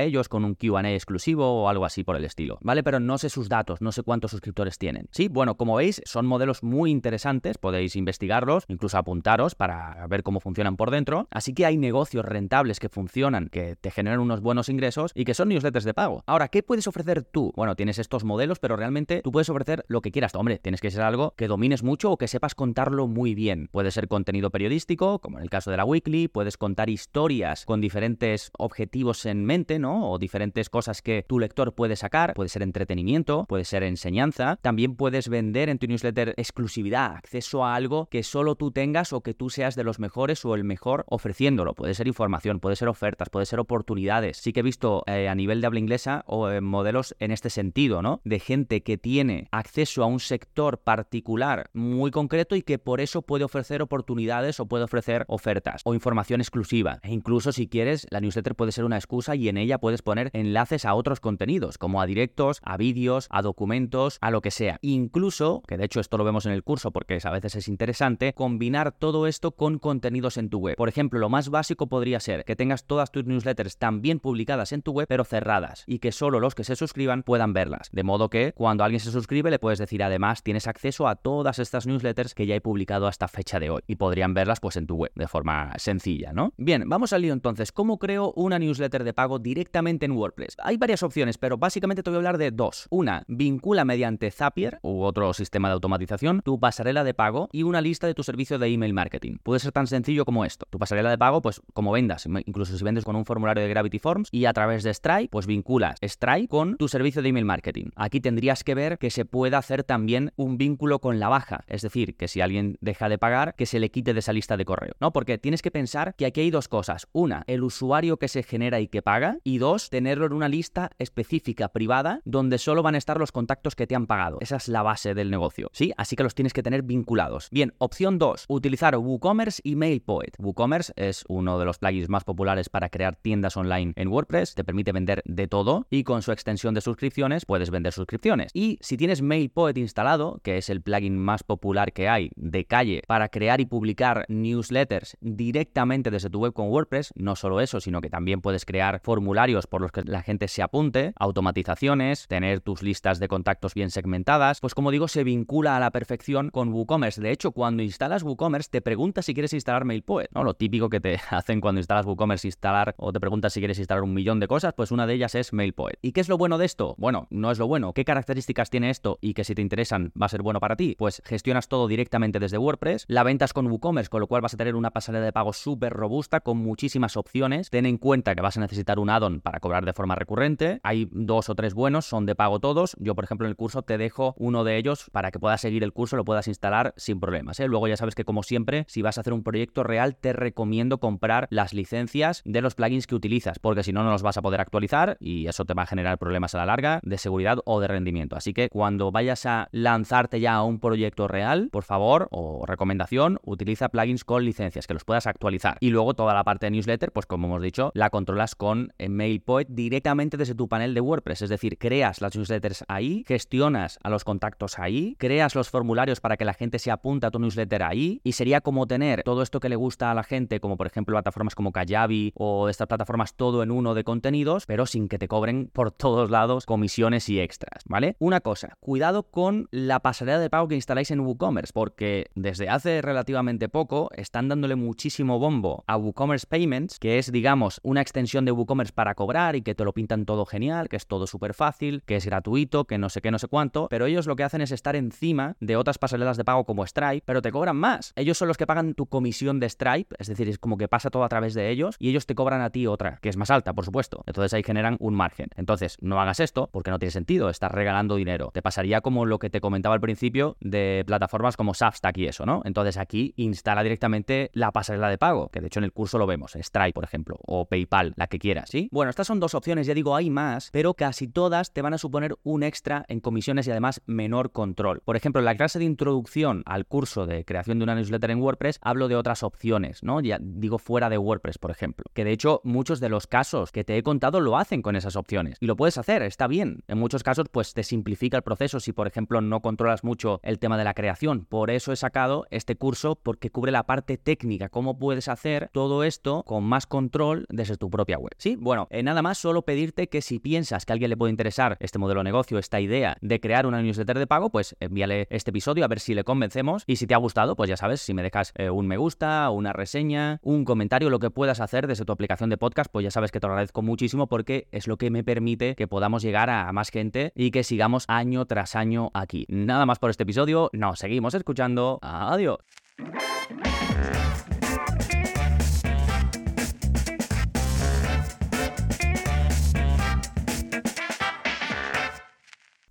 ellos, 0.00 0.30
con 0.30 0.42
un 0.46 0.54
QA 0.54 0.90
exclusivo 0.94 1.64
o 1.64 1.68
algo 1.68 1.84
así 1.84 2.02
por 2.02 2.16
el 2.16 2.24
estilo. 2.24 2.56
¿Vale? 2.62 2.82
Pero 2.82 2.98
no 2.98 3.18
sé 3.18 3.28
sus 3.28 3.50
datos, 3.50 3.82
no 3.82 3.92
sé 3.92 4.02
cuántos 4.02 4.30
suscriptores 4.30 4.78
tienen. 4.78 5.06
Sí, 5.10 5.28
bueno, 5.28 5.58
como 5.58 5.76
veis, 5.76 6.00
son 6.06 6.24
modelos 6.24 6.62
muy 6.62 6.90
interesantes, 6.90 7.58
podéis 7.58 7.94
investigarlos, 7.94 8.64
incluso 8.68 8.96
apuntaros 8.96 9.54
para 9.54 10.06
ver 10.08 10.22
cómo 10.22 10.40
funcionan 10.40 10.78
por 10.78 10.90
dentro. 10.90 11.28
Así 11.30 11.52
que 11.52 11.66
hay 11.66 11.76
negocios 11.76 12.24
rentables 12.24 12.80
que 12.80 12.88
funcionan, 12.88 13.50
que 13.50 13.76
te 13.76 13.90
generan 13.90 14.20
unos 14.20 14.40
buenos 14.40 14.70
ingresos 14.70 15.12
y 15.14 15.26
que 15.26 15.34
son 15.34 15.50
newsletters 15.50 15.84
de 15.84 15.92
pago. 15.92 16.22
Ahora, 16.24 16.48
¿qué 16.48 16.62
puedes 16.62 16.86
ofrecer 16.86 17.22
tú? 17.22 17.52
Bueno, 17.54 17.76
tienes 17.76 17.98
estos 17.98 18.24
modelos, 18.24 18.60
pero 18.60 18.76
realmente 18.76 19.20
tú 19.20 19.30
puedes 19.30 19.50
ofrecer 19.50 19.84
lo 19.88 20.00
que 20.00 20.10
quieras. 20.10 20.34
Hombre, 20.36 20.58
tienes 20.58 20.80
que 20.80 20.90
ser 20.90 21.02
algo 21.02 21.34
que 21.36 21.48
domines 21.48 21.82
mucho 21.82 22.12
o 22.12 22.16
que 22.16 22.28
sepas 22.28 22.54
contarlo 22.54 23.08
muy 23.08 23.34
bien. 23.34 23.68
Puede 23.70 23.90
ser 23.90 24.08
contenido 24.08 24.48
periodístico, 24.48 25.18
como 25.18 25.36
en 25.36 25.42
el 25.42 25.50
caso 25.50 25.70
de 25.70 25.76
la 25.76 25.84
Weekly, 25.84 26.28
puedes 26.28 26.56
contar 26.56 26.88
historias 26.88 27.66
diferentes 27.80 28.50
objetivos 28.58 29.26
en 29.26 29.44
mente, 29.44 29.78
¿no? 29.78 30.10
O 30.10 30.18
diferentes 30.18 30.70
cosas 30.70 31.02
que 31.02 31.24
tu 31.26 31.38
lector 31.38 31.74
puede 31.74 31.96
sacar. 31.96 32.34
Puede 32.34 32.48
ser 32.48 32.62
entretenimiento, 32.62 33.44
puede 33.48 33.64
ser 33.64 33.82
enseñanza. 33.82 34.58
También 34.62 34.96
puedes 34.96 35.28
vender 35.28 35.68
en 35.68 35.78
tu 35.78 35.86
newsletter 35.86 36.34
exclusividad, 36.36 37.16
acceso 37.16 37.64
a 37.64 37.74
algo 37.74 38.08
que 38.10 38.22
solo 38.22 38.56
tú 38.56 38.70
tengas 38.70 39.12
o 39.12 39.22
que 39.22 39.34
tú 39.34 39.50
seas 39.50 39.76
de 39.76 39.84
los 39.84 39.98
mejores 39.98 40.44
o 40.44 40.54
el 40.54 40.64
mejor 40.64 41.04
ofreciéndolo. 41.08 41.74
Puede 41.74 41.94
ser 41.94 42.08
información, 42.08 42.60
puede 42.60 42.76
ser 42.76 42.88
ofertas, 42.88 43.30
puede 43.30 43.46
ser 43.46 43.60
oportunidades. 43.60 44.38
Sí 44.38 44.52
que 44.52 44.60
he 44.60 44.62
visto 44.62 45.02
eh, 45.06 45.28
a 45.28 45.34
nivel 45.34 45.60
de 45.60 45.66
habla 45.66 45.80
inglesa 45.80 46.24
o 46.26 46.48
eh, 46.48 46.60
modelos 46.60 47.14
en 47.18 47.30
este 47.30 47.50
sentido, 47.50 48.02
¿no? 48.02 48.20
De 48.24 48.40
gente 48.40 48.82
que 48.82 48.98
tiene 48.98 49.48
acceso 49.50 50.02
a 50.02 50.06
un 50.06 50.20
sector 50.20 50.78
particular 50.78 51.70
muy 51.72 52.10
concreto 52.10 52.56
y 52.56 52.62
que 52.62 52.78
por 52.78 53.00
eso 53.00 53.22
puede 53.22 53.44
ofrecer 53.44 53.82
oportunidades 53.82 54.60
o 54.60 54.66
puede 54.66 54.84
ofrecer 54.84 55.24
ofertas 55.28 55.82
o 55.84 55.94
información 55.94 56.40
exclusiva. 56.40 57.00
E 57.02 57.12
incluso 57.12 57.52
si 57.54 57.68
quieres, 57.68 58.06
la 58.10 58.20
newsletter 58.20 58.54
puede 58.54 58.72
ser 58.72 58.84
una 58.84 58.96
excusa 58.96 59.34
y 59.34 59.48
en 59.48 59.56
ella 59.56 59.78
puedes 59.78 60.02
poner 60.02 60.30
enlaces 60.34 60.84
a 60.84 60.94
otros 60.94 61.20
contenidos, 61.20 61.78
como 61.78 62.02
a 62.02 62.06
directos, 62.06 62.60
a 62.62 62.76
vídeos, 62.76 63.28
a 63.30 63.42
documentos, 63.42 64.18
a 64.20 64.30
lo 64.30 64.42
que 64.42 64.50
sea. 64.50 64.78
Incluso, 64.82 65.62
que 65.66 65.76
de 65.76 65.84
hecho 65.84 66.00
esto 66.00 66.18
lo 66.18 66.24
vemos 66.24 66.46
en 66.46 66.52
el 66.52 66.62
curso 66.62 66.90
porque 66.90 67.18
a 67.22 67.30
veces 67.30 67.54
es 67.56 67.68
interesante, 67.68 68.34
combinar 68.34 68.92
todo 68.92 69.26
esto 69.26 69.52
con 69.52 69.78
contenidos 69.78 70.36
en 70.36 70.50
tu 70.50 70.58
web. 70.58 70.76
Por 70.76 70.88
ejemplo, 70.88 71.18
lo 71.18 71.28
más 71.28 71.48
básico 71.48 71.86
podría 71.86 72.20
ser 72.20 72.44
que 72.44 72.56
tengas 72.56 72.84
todas 72.84 73.10
tus 73.10 73.24
newsletters 73.24 73.78
también 73.78 74.20
publicadas 74.20 74.72
en 74.72 74.82
tu 74.82 74.92
web, 74.92 75.06
pero 75.08 75.24
cerradas, 75.24 75.84
y 75.86 76.00
que 76.00 76.12
solo 76.12 76.40
los 76.40 76.54
que 76.54 76.64
se 76.64 76.76
suscriban 76.76 77.22
puedan 77.22 77.52
verlas. 77.52 77.88
De 77.92 78.02
modo 78.02 78.28
que 78.28 78.52
cuando 78.52 78.84
alguien 78.84 79.00
se 79.00 79.10
suscribe 79.10 79.50
le 79.50 79.58
puedes 79.58 79.78
decir 79.78 80.02
además 80.02 80.42
tienes 80.42 80.66
acceso 80.66 81.08
a 81.08 81.16
todas 81.16 81.58
estas 81.58 81.86
newsletters 81.86 82.34
que 82.34 82.46
ya 82.46 82.54
he 82.54 82.60
publicado 82.60 83.06
hasta 83.06 83.28
fecha 83.28 83.60
de 83.60 83.70
hoy 83.70 83.82
y 83.86 83.96
podrían 83.96 84.34
verlas 84.34 84.60
pues 84.60 84.76
en 84.76 84.86
tu 84.86 84.96
web 84.96 85.12
de 85.14 85.28
forma 85.28 85.72
sencilla, 85.78 86.32
¿no? 86.32 86.52
Bien, 86.56 86.88
vamos 86.88 87.12
al 87.12 87.22
lío 87.22 87.32
entonces. 87.44 87.72
¿Cómo 87.72 87.98
creo 87.98 88.32
una 88.36 88.58
newsletter 88.58 89.04
de 89.04 89.12
pago 89.12 89.38
directamente 89.38 90.06
en 90.06 90.12
WordPress? 90.12 90.56
Hay 90.62 90.78
varias 90.78 91.02
opciones, 91.02 91.36
pero 91.36 91.58
básicamente 91.58 92.02
te 92.02 92.08
voy 92.08 92.16
a 92.16 92.20
hablar 92.20 92.38
de 92.38 92.50
dos. 92.50 92.86
Una, 92.88 93.24
vincula 93.28 93.84
mediante 93.84 94.30
Zapier 94.30 94.78
u 94.82 95.02
otro 95.02 95.34
sistema 95.34 95.68
de 95.68 95.74
automatización 95.74 96.40
tu 96.42 96.58
pasarela 96.58 97.04
de 97.04 97.12
pago 97.12 97.50
y 97.52 97.62
una 97.64 97.82
lista 97.82 98.06
de 98.06 98.14
tu 98.14 98.22
servicio 98.22 98.58
de 98.58 98.68
email 98.68 98.94
marketing. 98.94 99.36
Puede 99.42 99.60
ser 99.60 99.72
tan 99.72 99.86
sencillo 99.86 100.24
como 100.24 100.46
esto. 100.46 100.66
Tu 100.70 100.78
pasarela 100.78 101.10
de 101.10 101.18
pago, 101.18 101.42
pues 101.42 101.60
como 101.74 101.92
vendas, 101.92 102.26
incluso 102.46 102.78
si 102.78 102.82
vendes 102.82 103.04
con 103.04 103.14
un 103.14 103.26
formulario 103.26 103.62
de 103.62 103.68
Gravity 103.68 103.98
Forms 103.98 104.30
y 104.32 104.46
a 104.46 104.54
través 104.54 104.82
de 104.82 104.94
Stripe, 104.94 105.28
pues 105.28 105.46
vinculas 105.46 105.98
Stripe 106.02 106.48
con 106.48 106.78
tu 106.78 106.88
servicio 106.88 107.20
de 107.20 107.28
email 107.28 107.44
marketing. 107.44 107.90
Aquí 107.94 108.20
tendrías 108.20 108.64
que 108.64 108.74
ver 108.74 108.96
que 108.96 109.10
se 109.10 109.26
pueda 109.26 109.58
hacer 109.58 109.84
también 109.84 110.32
un 110.36 110.56
vínculo 110.56 110.98
con 110.98 111.20
la 111.20 111.28
baja, 111.28 111.64
es 111.66 111.82
decir, 111.82 112.16
que 112.16 112.26
si 112.26 112.40
alguien 112.40 112.78
deja 112.80 113.10
de 113.10 113.18
pagar, 113.18 113.54
que 113.54 113.66
se 113.66 113.78
le 113.80 113.90
quite 113.90 114.14
de 114.14 114.20
esa 114.20 114.32
lista 114.32 114.56
de 114.56 114.64
correo, 114.64 114.94
¿no? 114.98 115.12
Porque 115.12 115.36
tienes 115.36 115.60
que 115.60 115.70
pensar 115.70 116.14
que 116.14 116.24
aquí 116.24 116.40
hay 116.40 116.50
dos 116.50 116.68
cosas. 116.68 117.06
Una, 117.12 117.33
el 117.46 117.64
usuario 117.64 118.18
que 118.18 118.28
se 118.28 118.42
genera 118.42 118.80
y 118.80 118.86
que 118.86 119.02
paga. 119.02 119.38
Y 119.42 119.58
dos, 119.58 119.90
tenerlo 119.90 120.26
en 120.26 120.32
una 120.32 120.48
lista 120.48 120.90
específica, 120.98 121.68
privada, 121.68 122.20
donde 122.24 122.58
solo 122.58 122.82
van 122.82 122.94
a 122.94 122.98
estar 122.98 123.18
los 123.18 123.32
contactos 123.32 123.74
que 123.74 123.86
te 123.86 123.96
han 123.96 124.06
pagado. 124.06 124.38
Esa 124.40 124.56
es 124.56 124.68
la 124.68 124.82
base 124.82 125.14
del 125.14 125.30
negocio, 125.30 125.70
¿sí? 125.72 125.92
Así 125.96 126.16
que 126.16 126.22
los 126.22 126.34
tienes 126.34 126.52
que 126.52 126.62
tener 126.62 126.82
vinculados. 126.82 127.48
Bien, 127.50 127.74
opción 127.78 128.18
2, 128.18 128.46
utilizar 128.48 128.96
WooCommerce 128.96 129.60
y 129.64 129.76
MailPoet. 129.76 130.34
WooCommerce 130.38 130.92
es 130.96 131.24
uno 131.28 131.58
de 131.58 131.64
los 131.64 131.78
plugins 131.78 132.08
más 132.08 132.24
populares 132.24 132.68
para 132.68 132.88
crear 132.88 133.16
tiendas 133.16 133.56
online 133.56 133.92
en 133.96 134.08
WordPress, 134.08 134.54
te 134.54 134.64
permite 134.64 134.92
vender 134.92 135.22
de 135.24 135.48
todo 135.48 135.86
y 135.90 136.04
con 136.04 136.22
su 136.22 136.32
extensión 136.32 136.74
de 136.74 136.80
suscripciones 136.80 137.46
puedes 137.46 137.70
vender 137.70 137.92
suscripciones. 137.92 138.50
Y 138.54 138.78
si 138.80 138.96
tienes 138.96 139.22
MailPoet 139.22 139.78
instalado, 139.78 140.40
que 140.42 140.58
es 140.58 140.70
el 140.70 140.82
plugin 140.82 141.18
más 141.18 141.42
popular 141.42 141.92
que 141.92 142.08
hay 142.08 142.30
de 142.36 142.64
calle 142.64 143.02
para 143.06 143.28
crear 143.28 143.60
y 143.60 143.66
publicar 143.66 144.24
newsletters 144.28 145.16
directamente 145.20 146.10
desde 146.10 146.30
tu 146.30 146.40
web 146.40 146.52
con 146.52 146.68
WordPress, 146.68 147.12
no 147.24 147.36
solo 147.36 147.60
eso, 147.60 147.80
sino 147.80 148.00
que 148.00 148.10
también 148.10 148.40
puedes 148.40 148.64
crear 148.64 149.00
formularios 149.02 149.66
por 149.66 149.80
los 149.80 149.90
que 149.90 150.02
la 150.04 150.22
gente 150.22 150.48
se 150.48 150.62
apunte, 150.62 151.12
automatizaciones, 151.16 152.28
tener 152.28 152.60
tus 152.60 152.82
listas 152.82 153.18
de 153.18 153.28
contactos 153.28 153.74
bien 153.74 153.90
segmentadas, 153.90 154.60
pues 154.60 154.74
como 154.74 154.90
digo, 154.90 155.08
se 155.08 155.24
vincula 155.24 155.76
a 155.76 155.80
la 155.80 155.90
perfección 155.90 156.50
con 156.50 156.72
WooCommerce. 156.72 157.20
De 157.20 157.30
hecho, 157.30 157.52
cuando 157.52 157.82
instalas 157.82 158.22
WooCommerce 158.22 158.70
te 158.70 158.80
pregunta 158.80 159.22
si 159.22 159.34
quieres 159.34 159.52
instalar 159.52 159.84
MailPoet, 159.84 160.28
¿no? 160.34 160.44
Lo 160.44 160.54
típico 160.54 160.88
que 160.88 161.00
te 161.00 161.18
hacen 161.30 161.60
cuando 161.60 161.80
instalas 161.80 162.06
WooCommerce 162.06 162.48
instalar 162.48 162.94
o 162.98 163.12
te 163.12 163.20
preguntas 163.20 163.52
si 163.52 163.60
quieres 163.60 163.78
instalar 163.78 164.04
un 164.04 164.14
millón 164.14 164.40
de 164.40 164.48
cosas, 164.48 164.74
pues 164.74 164.92
una 164.92 165.06
de 165.06 165.14
ellas 165.14 165.34
es 165.34 165.52
MailPoet. 165.52 165.98
¿Y 166.02 166.12
qué 166.12 166.20
es 166.20 166.28
lo 166.28 166.38
bueno 166.38 166.58
de 166.58 166.66
esto? 166.66 166.94
Bueno, 166.98 167.26
no 167.30 167.50
es 167.50 167.58
lo 167.58 167.66
bueno. 167.66 167.92
¿Qué 167.92 168.04
características 168.04 168.70
tiene 168.70 168.90
esto 168.90 169.18
y 169.20 169.34
que 169.34 169.44
si 169.44 169.54
te 169.54 169.62
interesan 169.62 170.12
va 170.20 170.26
a 170.26 170.28
ser 170.28 170.42
bueno 170.42 170.60
para 170.60 170.76
ti? 170.76 170.94
Pues 170.98 171.22
gestionas 171.24 171.68
todo 171.68 171.88
directamente 171.88 172.38
desde 172.38 172.58
WordPress, 172.58 173.06
la 173.08 173.22
ventas 173.22 173.52
con 173.52 173.66
WooCommerce, 173.66 174.10
con 174.10 174.20
lo 174.20 174.26
cual 174.26 174.42
vas 174.42 174.54
a 174.54 174.56
tener 174.56 174.74
una 174.74 174.90
pasarela 174.90 175.24
de 175.24 175.32
pago 175.32 175.52
súper 175.52 175.92
robusta 175.92 176.40
con 176.40 176.58
muchísimas 176.58 177.13
opciones. 177.16 177.70
Ten 177.70 177.86
en 177.86 177.98
cuenta 177.98 178.34
que 178.34 178.42
vas 178.42 178.56
a 178.56 178.60
necesitar 178.60 178.98
un 178.98 179.10
add-on 179.10 179.40
para 179.40 179.60
cobrar 179.60 179.84
de 179.84 179.92
forma 179.92 180.14
recurrente. 180.14 180.80
Hay 180.82 181.08
dos 181.10 181.48
o 181.48 181.54
tres 181.54 181.74
buenos, 181.74 182.06
son 182.06 182.26
de 182.26 182.34
pago 182.34 182.60
todos. 182.60 182.96
Yo, 182.98 183.14
por 183.14 183.24
ejemplo, 183.24 183.46
en 183.46 183.50
el 183.50 183.56
curso 183.56 183.82
te 183.82 183.98
dejo 183.98 184.34
uno 184.38 184.64
de 184.64 184.76
ellos 184.76 185.10
para 185.12 185.30
que 185.30 185.38
puedas 185.38 185.60
seguir 185.60 185.84
el 185.84 185.92
curso, 185.92 186.16
lo 186.16 186.24
puedas 186.24 186.48
instalar 186.48 186.94
sin 186.96 187.20
problemas. 187.20 187.60
¿eh? 187.60 187.68
Luego 187.68 187.88
ya 187.88 187.96
sabes 187.96 188.14
que 188.14 188.24
como 188.24 188.42
siempre, 188.42 188.84
si 188.88 189.02
vas 189.02 189.18
a 189.18 189.20
hacer 189.20 189.32
un 189.32 189.42
proyecto 189.42 189.82
real, 189.82 190.16
te 190.16 190.32
recomiendo 190.32 190.98
comprar 190.98 191.46
las 191.50 191.74
licencias 191.74 192.42
de 192.44 192.60
los 192.60 192.74
plugins 192.74 193.06
que 193.06 193.14
utilizas, 193.14 193.58
porque 193.58 193.82
si 193.82 193.92
no, 193.92 194.04
no 194.04 194.10
los 194.10 194.22
vas 194.22 194.36
a 194.36 194.42
poder 194.42 194.60
actualizar 194.60 195.16
y 195.20 195.46
eso 195.46 195.64
te 195.64 195.74
va 195.74 195.82
a 195.82 195.86
generar 195.86 196.18
problemas 196.18 196.54
a 196.54 196.58
la 196.58 196.66
larga 196.66 197.00
de 197.02 197.18
seguridad 197.18 197.58
o 197.64 197.80
de 197.80 197.88
rendimiento. 197.88 198.36
Así 198.36 198.52
que 198.52 198.68
cuando 198.68 199.10
vayas 199.12 199.46
a 199.46 199.68
lanzarte 199.72 200.40
ya 200.40 200.54
a 200.54 200.62
un 200.62 200.80
proyecto 200.80 201.28
real, 201.28 201.68
por 201.70 201.84
favor, 201.84 202.28
o 202.30 202.64
recomendación, 202.66 203.38
utiliza 203.44 203.88
plugins 203.88 204.24
con 204.24 204.44
licencias, 204.44 204.86
que 204.86 204.94
los 204.94 205.04
puedas 205.04 205.26
actualizar. 205.26 205.76
Y 205.80 205.90
luego 205.90 206.14
toda 206.14 206.34
la 206.34 206.44
parte 206.44 206.66
de 206.66 206.70
newsletter, 206.70 207.03
pues 207.12 207.26
como 207.26 207.46
hemos 207.46 207.62
dicho, 207.62 207.90
la 207.94 208.10
controlas 208.10 208.54
con 208.54 208.92
MailPoet 208.98 209.68
directamente 209.68 210.36
desde 210.36 210.54
tu 210.54 210.68
panel 210.68 210.94
de 210.94 211.00
WordPress. 211.00 211.42
Es 211.42 211.50
decir, 211.50 211.78
creas 211.78 212.20
las 212.20 212.36
newsletters 212.36 212.84
ahí, 212.88 213.24
gestionas 213.26 213.98
a 214.02 214.10
los 214.10 214.24
contactos 214.24 214.78
ahí, 214.78 215.16
creas 215.18 215.54
los 215.54 215.70
formularios 215.70 216.20
para 216.20 216.36
que 216.36 216.44
la 216.44 216.54
gente 216.54 216.78
se 216.78 216.90
apunte 216.90 217.26
a 217.26 217.30
tu 217.30 217.38
newsletter 217.38 217.82
ahí, 217.82 218.20
y 218.24 218.32
sería 218.32 218.60
como 218.60 218.86
tener 218.86 219.22
todo 219.22 219.42
esto 219.42 219.60
que 219.60 219.68
le 219.68 219.76
gusta 219.76 220.10
a 220.10 220.14
la 220.14 220.22
gente, 220.22 220.60
como 220.60 220.76
por 220.76 220.86
ejemplo 220.86 221.14
plataformas 221.14 221.54
como 221.54 221.72
Kajabi 221.72 222.32
o 222.34 222.68
estas 222.68 222.86
plataformas 222.86 223.34
todo 223.34 223.62
en 223.62 223.70
uno 223.70 223.94
de 223.94 224.04
contenidos, 224.04 224.66
pero 224.66 224.86
sin 224.86 225.08
que 225.08 225.18
te 225.18 225.28
cobren 225.28 225.70
por 225.72 225.90
todos 225.90 226.30
lados 226.30 226.66
comisiones 226.66 227.28
y 227.28 227.40
extras, 227.40 227.84
¿vale? 227.86 228.16
Una 228.18 228.40
cosa, 228.40 228.76
cuidado 228.80 229.24
con 229.24 229.68
la 229.70 230.00
pasarela 230.00 230.38
de 230.38 230.50
pago 230.50 230.68
que 230.68 230.74
instaláis 230.74 231.10
en 231.10 231.20
WooCommerce, 231.20 231.72
porque 231.72 232.26
desde 232.34 232.68
hace 232.68 233.02
relativamente 233.02 233.68
poco 233.68 234.10
están 234.16 234.48
dándole 234.48 234.76
muchísimo 234.76 235.38
bombo 235.38 235.84
a 235.86 235.96
WooCommerce 235.96 236.46
Payments, 236.46 236.93
que 236.98 237.18
es, 237.18 237.32
digamos, 237.32 237.80
una 237.82 238.00
extensión 238.00 238.44
de 238.44 238.52
WooCommerce 238.52 238.92
para 238.92 239.14
cobrar 239.14 239.56
y 239.56 239.62
que 239.62 239.74
te 239.74 239.84
lo 239.84 239.92
pintan 239.92 240.24
todo 240.24 240.44
genial, 240.44 240.88
que 240.88 240.96
es 240.96 241.06
todo 241.06 241.26
súper 241.26 241.54
fácil, 241.54 242.02
que 242.06 242.16
es 242.16 242.26
gratuito, 242.26 242.84
que 242.84 242.98
no 242.98 243.08
sé 243.08 243.20
qué, 243.20 243.30
no 243.30 243.38
sé 243.38 243.48
cuánto, 243.48 243.88
pero 243.88 244.06
ellos 244.06 244.26
lo 244.26 244.36
que 244.36 244.44
hacen 244.44 244.60
es 244.60 244.72
estar 244.72 244.96
encima 244.96 245.56
de 245.60 245.76
otras 245.76 245.98
pasarelas 245.98 246.36
de 246.36 246.44
pago 246.44 246.64
como 246.64 246.86
Stripe, 246.86 247.22
pero 247.24 247.42
te 247.42 247.52
cobran 247.52 247.76
más. 247.76 248.12
Ellos 248.16 248.38
son 248.38 248.48
los 248.48 248.56
que 248.56 248.66
pagan 248.66 248.94
tu 248.94 249.06
comisión 249.06 249.60
de 249.60 249.68
Stripe, 249.68 250.14
es 250.18 250.28
decir, 250.28 250.48
es 250.48 250.58
como 250.58 250.76
que 250.76 250.88
pasa 250.88 251.10
todo 251.10 251.24
a 251.24 251.28
través 251.28 251.54
de 251.54 251.70
ellos 251.70 251.96
y 251.98 252.10
ellos 252.10 252.26
te 252.26 252.34
cobran 252.34 252.60
a 252.60 252.70
ti 252.70 252.86
otra, 252.86 253.18
que 253.20 253.28
es 253.28 253.36
más 253.36 253.50
alta, 253.50 253.72
por 253.72 253.84
supuesto. 253.84 254.22
Entonces 254.26 254.52
ahí 254.54 254.62
generan 254.62 254.96
un 255.00 255.14
margen. 255.14 255.48
Entonces, 255.56 255.96
no 256.00 256.20
hagas 256.20 256.40
esto 256.40 256.68
porque 256.72 256.90
no 256.90 256.98
tiene 256.98 257.10
sentido, 257.10 257.48
estás 257.48 257.72
regalando 257.72 258.16
dinero. 258.16 258.50
Te 258.52 258.62
pasaría 258.62 259.00
como 259.00 259.26
lo 259.26 259.38
que 259.38 259.50
te 259.50 259.60
comentaba 259.60 259.94
al 259.94 260.00
principio 260.00 260.56
de 260.60 261.04
plataformas 261.06 261.56
como 261.56 261.74
Substack 261.74 262.16
y 262.18 262.26
eso, 262.26 262.46
¿no? 262.46 262.62
Entonces 262.64 262.96
aquí 262.96 263.34
instala 263.36 263.82
directamente 263.82 264.50
la 264.52 264.72
pasarela 264.72 265.08
de 265.08 265.18
pago, 265.18 265.48
que 265.48 265.60
de 265.60 265.66
hecho 265.66 265.80
en 265.80 265.84
el 265.84 265.92
curso 265.92 266.18
lo 266.18 266.26
vemos, 266.26 266.52
Stripe 266.52 266.83
por 266.92 267.04
ejemplo, 267.04 267.38
o 267.46 267.66
PayPal, 267.66 268.12
la 268.16 268.26
que 268.26 268.38
quieras, 268.38 268.70
¿sí? 268.70 268.88
Bueno, 268.92 269.10
estas 269.10 269.26
son 269.26 269.40
dos 269.40 269.54
opciones, 269.54 269.86
ya 269.86 269.94
digo, 269.94 270.16
hay 270.16 270.30
más, 270.30 270.70
pero 270.72 270.94
casi 270.94 271.28
todas 271.28 271.72
te 271.72 271.82
van 271.82 271.94
a 271.94 271.98
suponer 271.98 272.36
un 272.42 272.62
extra 272.62 273.04
en 273.08 273.20
comisiones 273.20 273.66
y 273.66 273.70
además 273.70 274.02
menor 274.06 274.52
control. 274.52 275.00
Por 275.04 275.16
ejemplo, 275.16 275.40
en 275.40 275.46
la 275.46 275.56
clase 275.56 275.78
de 275.78 275.84
introducción 275.84 276.62
al 276.66 276.86
curso 276.86 277.26
de 277.26 277.44
creación 277.44 277.78
de 277.78 277.84
una 277.84 277.94
newsletter 277.94 278.30
en 278.30 278.40
WordPress, 278.40 278.78
hablo 278.82 279.08
de 279.08 279.16
otras 279.16 279.42
opciones, 279.42 280.02
¿no? 280.02 280.20
Ya 280.20 280.38
digo 280.40 280.78
fuera 280.78 281.08
de 281.08 281.18
WordPress, 281.18 281.58
por 281.58 281.70
ejemplo. 281.70 282.04
Que 282.12 282.24
de 282.24 282.32
hecho, 282.32 282.60
muchos 282.64 283.00
de 283.00 283.08
los 283.08 283.26
casos 283.26 283.72
que 283.72 283.84
te 283.84 283.96
he 283.96 284.02
contado 284.02 284.40
lo 284.40 284.56
hacen 284.56 284.82
con 284.82 284.96
esas 284.96 285.16
opciones. 285.16 285.58
Y 285.60 285.66
lo 285.66 285.76
puedes 285.76 285.98
hacer, 285.98 286.22
está 286.22 286.46
bien. 286.46 286.82
En 286.88 286.98
muchos 286.98 287.22
casos, 287.22 287.46
pues 287.50 287.74
te 287.74 287.82
simplifica 287.82 288.36
el 288.36 288.42
proceso 288.42 288.80
si, 288.80 288.92
por 288.92 289.06
ejemplo, 289.06 289.40
no 289.40 289.60
controlas 289.60 290.04
mucho 290.04 290.40
el 290.42 290.58
tema 290.58 290.78
de 290.78 290.84
la 290.84 290.94
creación. 290.94 291.44
Por 291.46 291.70
eso 291.70 291.92
he 291.92 291.96
sacado 291.96 292.46
este 292.50 292.76
curso 292.76 293.16
porque 293.16 293.50
cubre 293.50 293.72
la 293.72 293.84
parte 293.84 294.18
técnica, 294.18 294.68
cómo 294.68 294.98
puedes 294.98 295.28
hacer 295.28 295.70
todo 295.72 296.04
esto 296.04 296.42
más 296.64 296.86
control 296.86 297.46
desde 297.48 297.76
tu 297.76 297.90
propia 297.90 298.18
web. 298.18 298.32
Sí, 298.38 298.56
bueno, 298.56 298.88
eh, 298.90 299.02
nada 299.02 299.22
más 299.22 299.38
solo 299.38 299.62
pedirte 299.62 300.08
que 300.08 300.22
si 300.22 300.38
piensas 300.38 300.84
que 300.84 300.92
a 300.92 300.94
alguien 300.94 301.10
le 301.10 301.16
puede 301.16 301.30
interesar 301.30 301.76
este 301.80 301.98
modelo 301.98 302.20
de 302.20 302.24
negocio, 302.24 302.58
esta 302.58 302.80
idea 302.80 303.16
de 303.20 303.40
crear 303.40 303.66
una 303.66 303.82
newsletter 303.82 304.18
de 304.18 304.26
pago, 304.26 304.50
pues 304.50 304.76
envíale 304.80 305.26
este 305.30 305.50
episodio 305.50 305.84
a 305.84 305.88
ver 305.88 306.00
si 306.00 306.14
le 306.14 306.24
convencemos. 306.24 306.84
Y 306.86 306.96
si 306.96 307.06
te 307.06 307.14
ha 307.14 307.18
gustado, 307.18 307.56
pues 307.56 307.68
ya 307.68 307.76
sabes, 307.76 308.00
si 308.00 308.14
me 308.14 308.22
dejas 308.22 308.52
eh, 308.56 308.70
un 308.70 308.86
me 308.86 308.96
gusta, 308.96 309.50
una 309.50 309.72
reseña, 309.72 310.40
un 310.42 310.64
comentario, 310.64 311.10
lo 311.10 311.18
que 311.18 311.30
puedas 311.30 311.60
hacer 311.60 311.86
desde 311.86 312.04
tu 312.04 312.12
aplicación 312.12 312.50
de 312.50 312.56
podcast, 312.56 312.90
pues 312.90 313.04
ya 313.04 313.10
sabes 313.10 313.30
que 313.30 313.40
te 313.40 313.46
lo 313.46 313.52
agradezco 313.52 313.82
muchísimo 313.82 314.26
porque 314.26 314.68
es 314.72 314.86
lo 314.86 314.96
que 314.96 315.10
me 315.10 315.24
permite 315.24 315.74
que 315.74 315.88
podamos 315.88 316.22
llegar 316.22 316.50
a 316.50 316.72
más 316.72 316.90
gente 316.90 317.32
y 317.34 317.50
que 317.50 317.64
sigamos 317.64 318.04
año 318.08 318.44
tras 318.46 318.76
año 318.76 319.10
aquí. 319.14 319.46
Nada 319.48 319.86
más 319.86 319.98
por 319.98 320.10
este 320.10 320.22
episodio, 320.24 320.70
nos 320.72 320.98
seguimos 320.98 321.34
escuchando. 321.34 321.98
Adiós. 322.02 322.58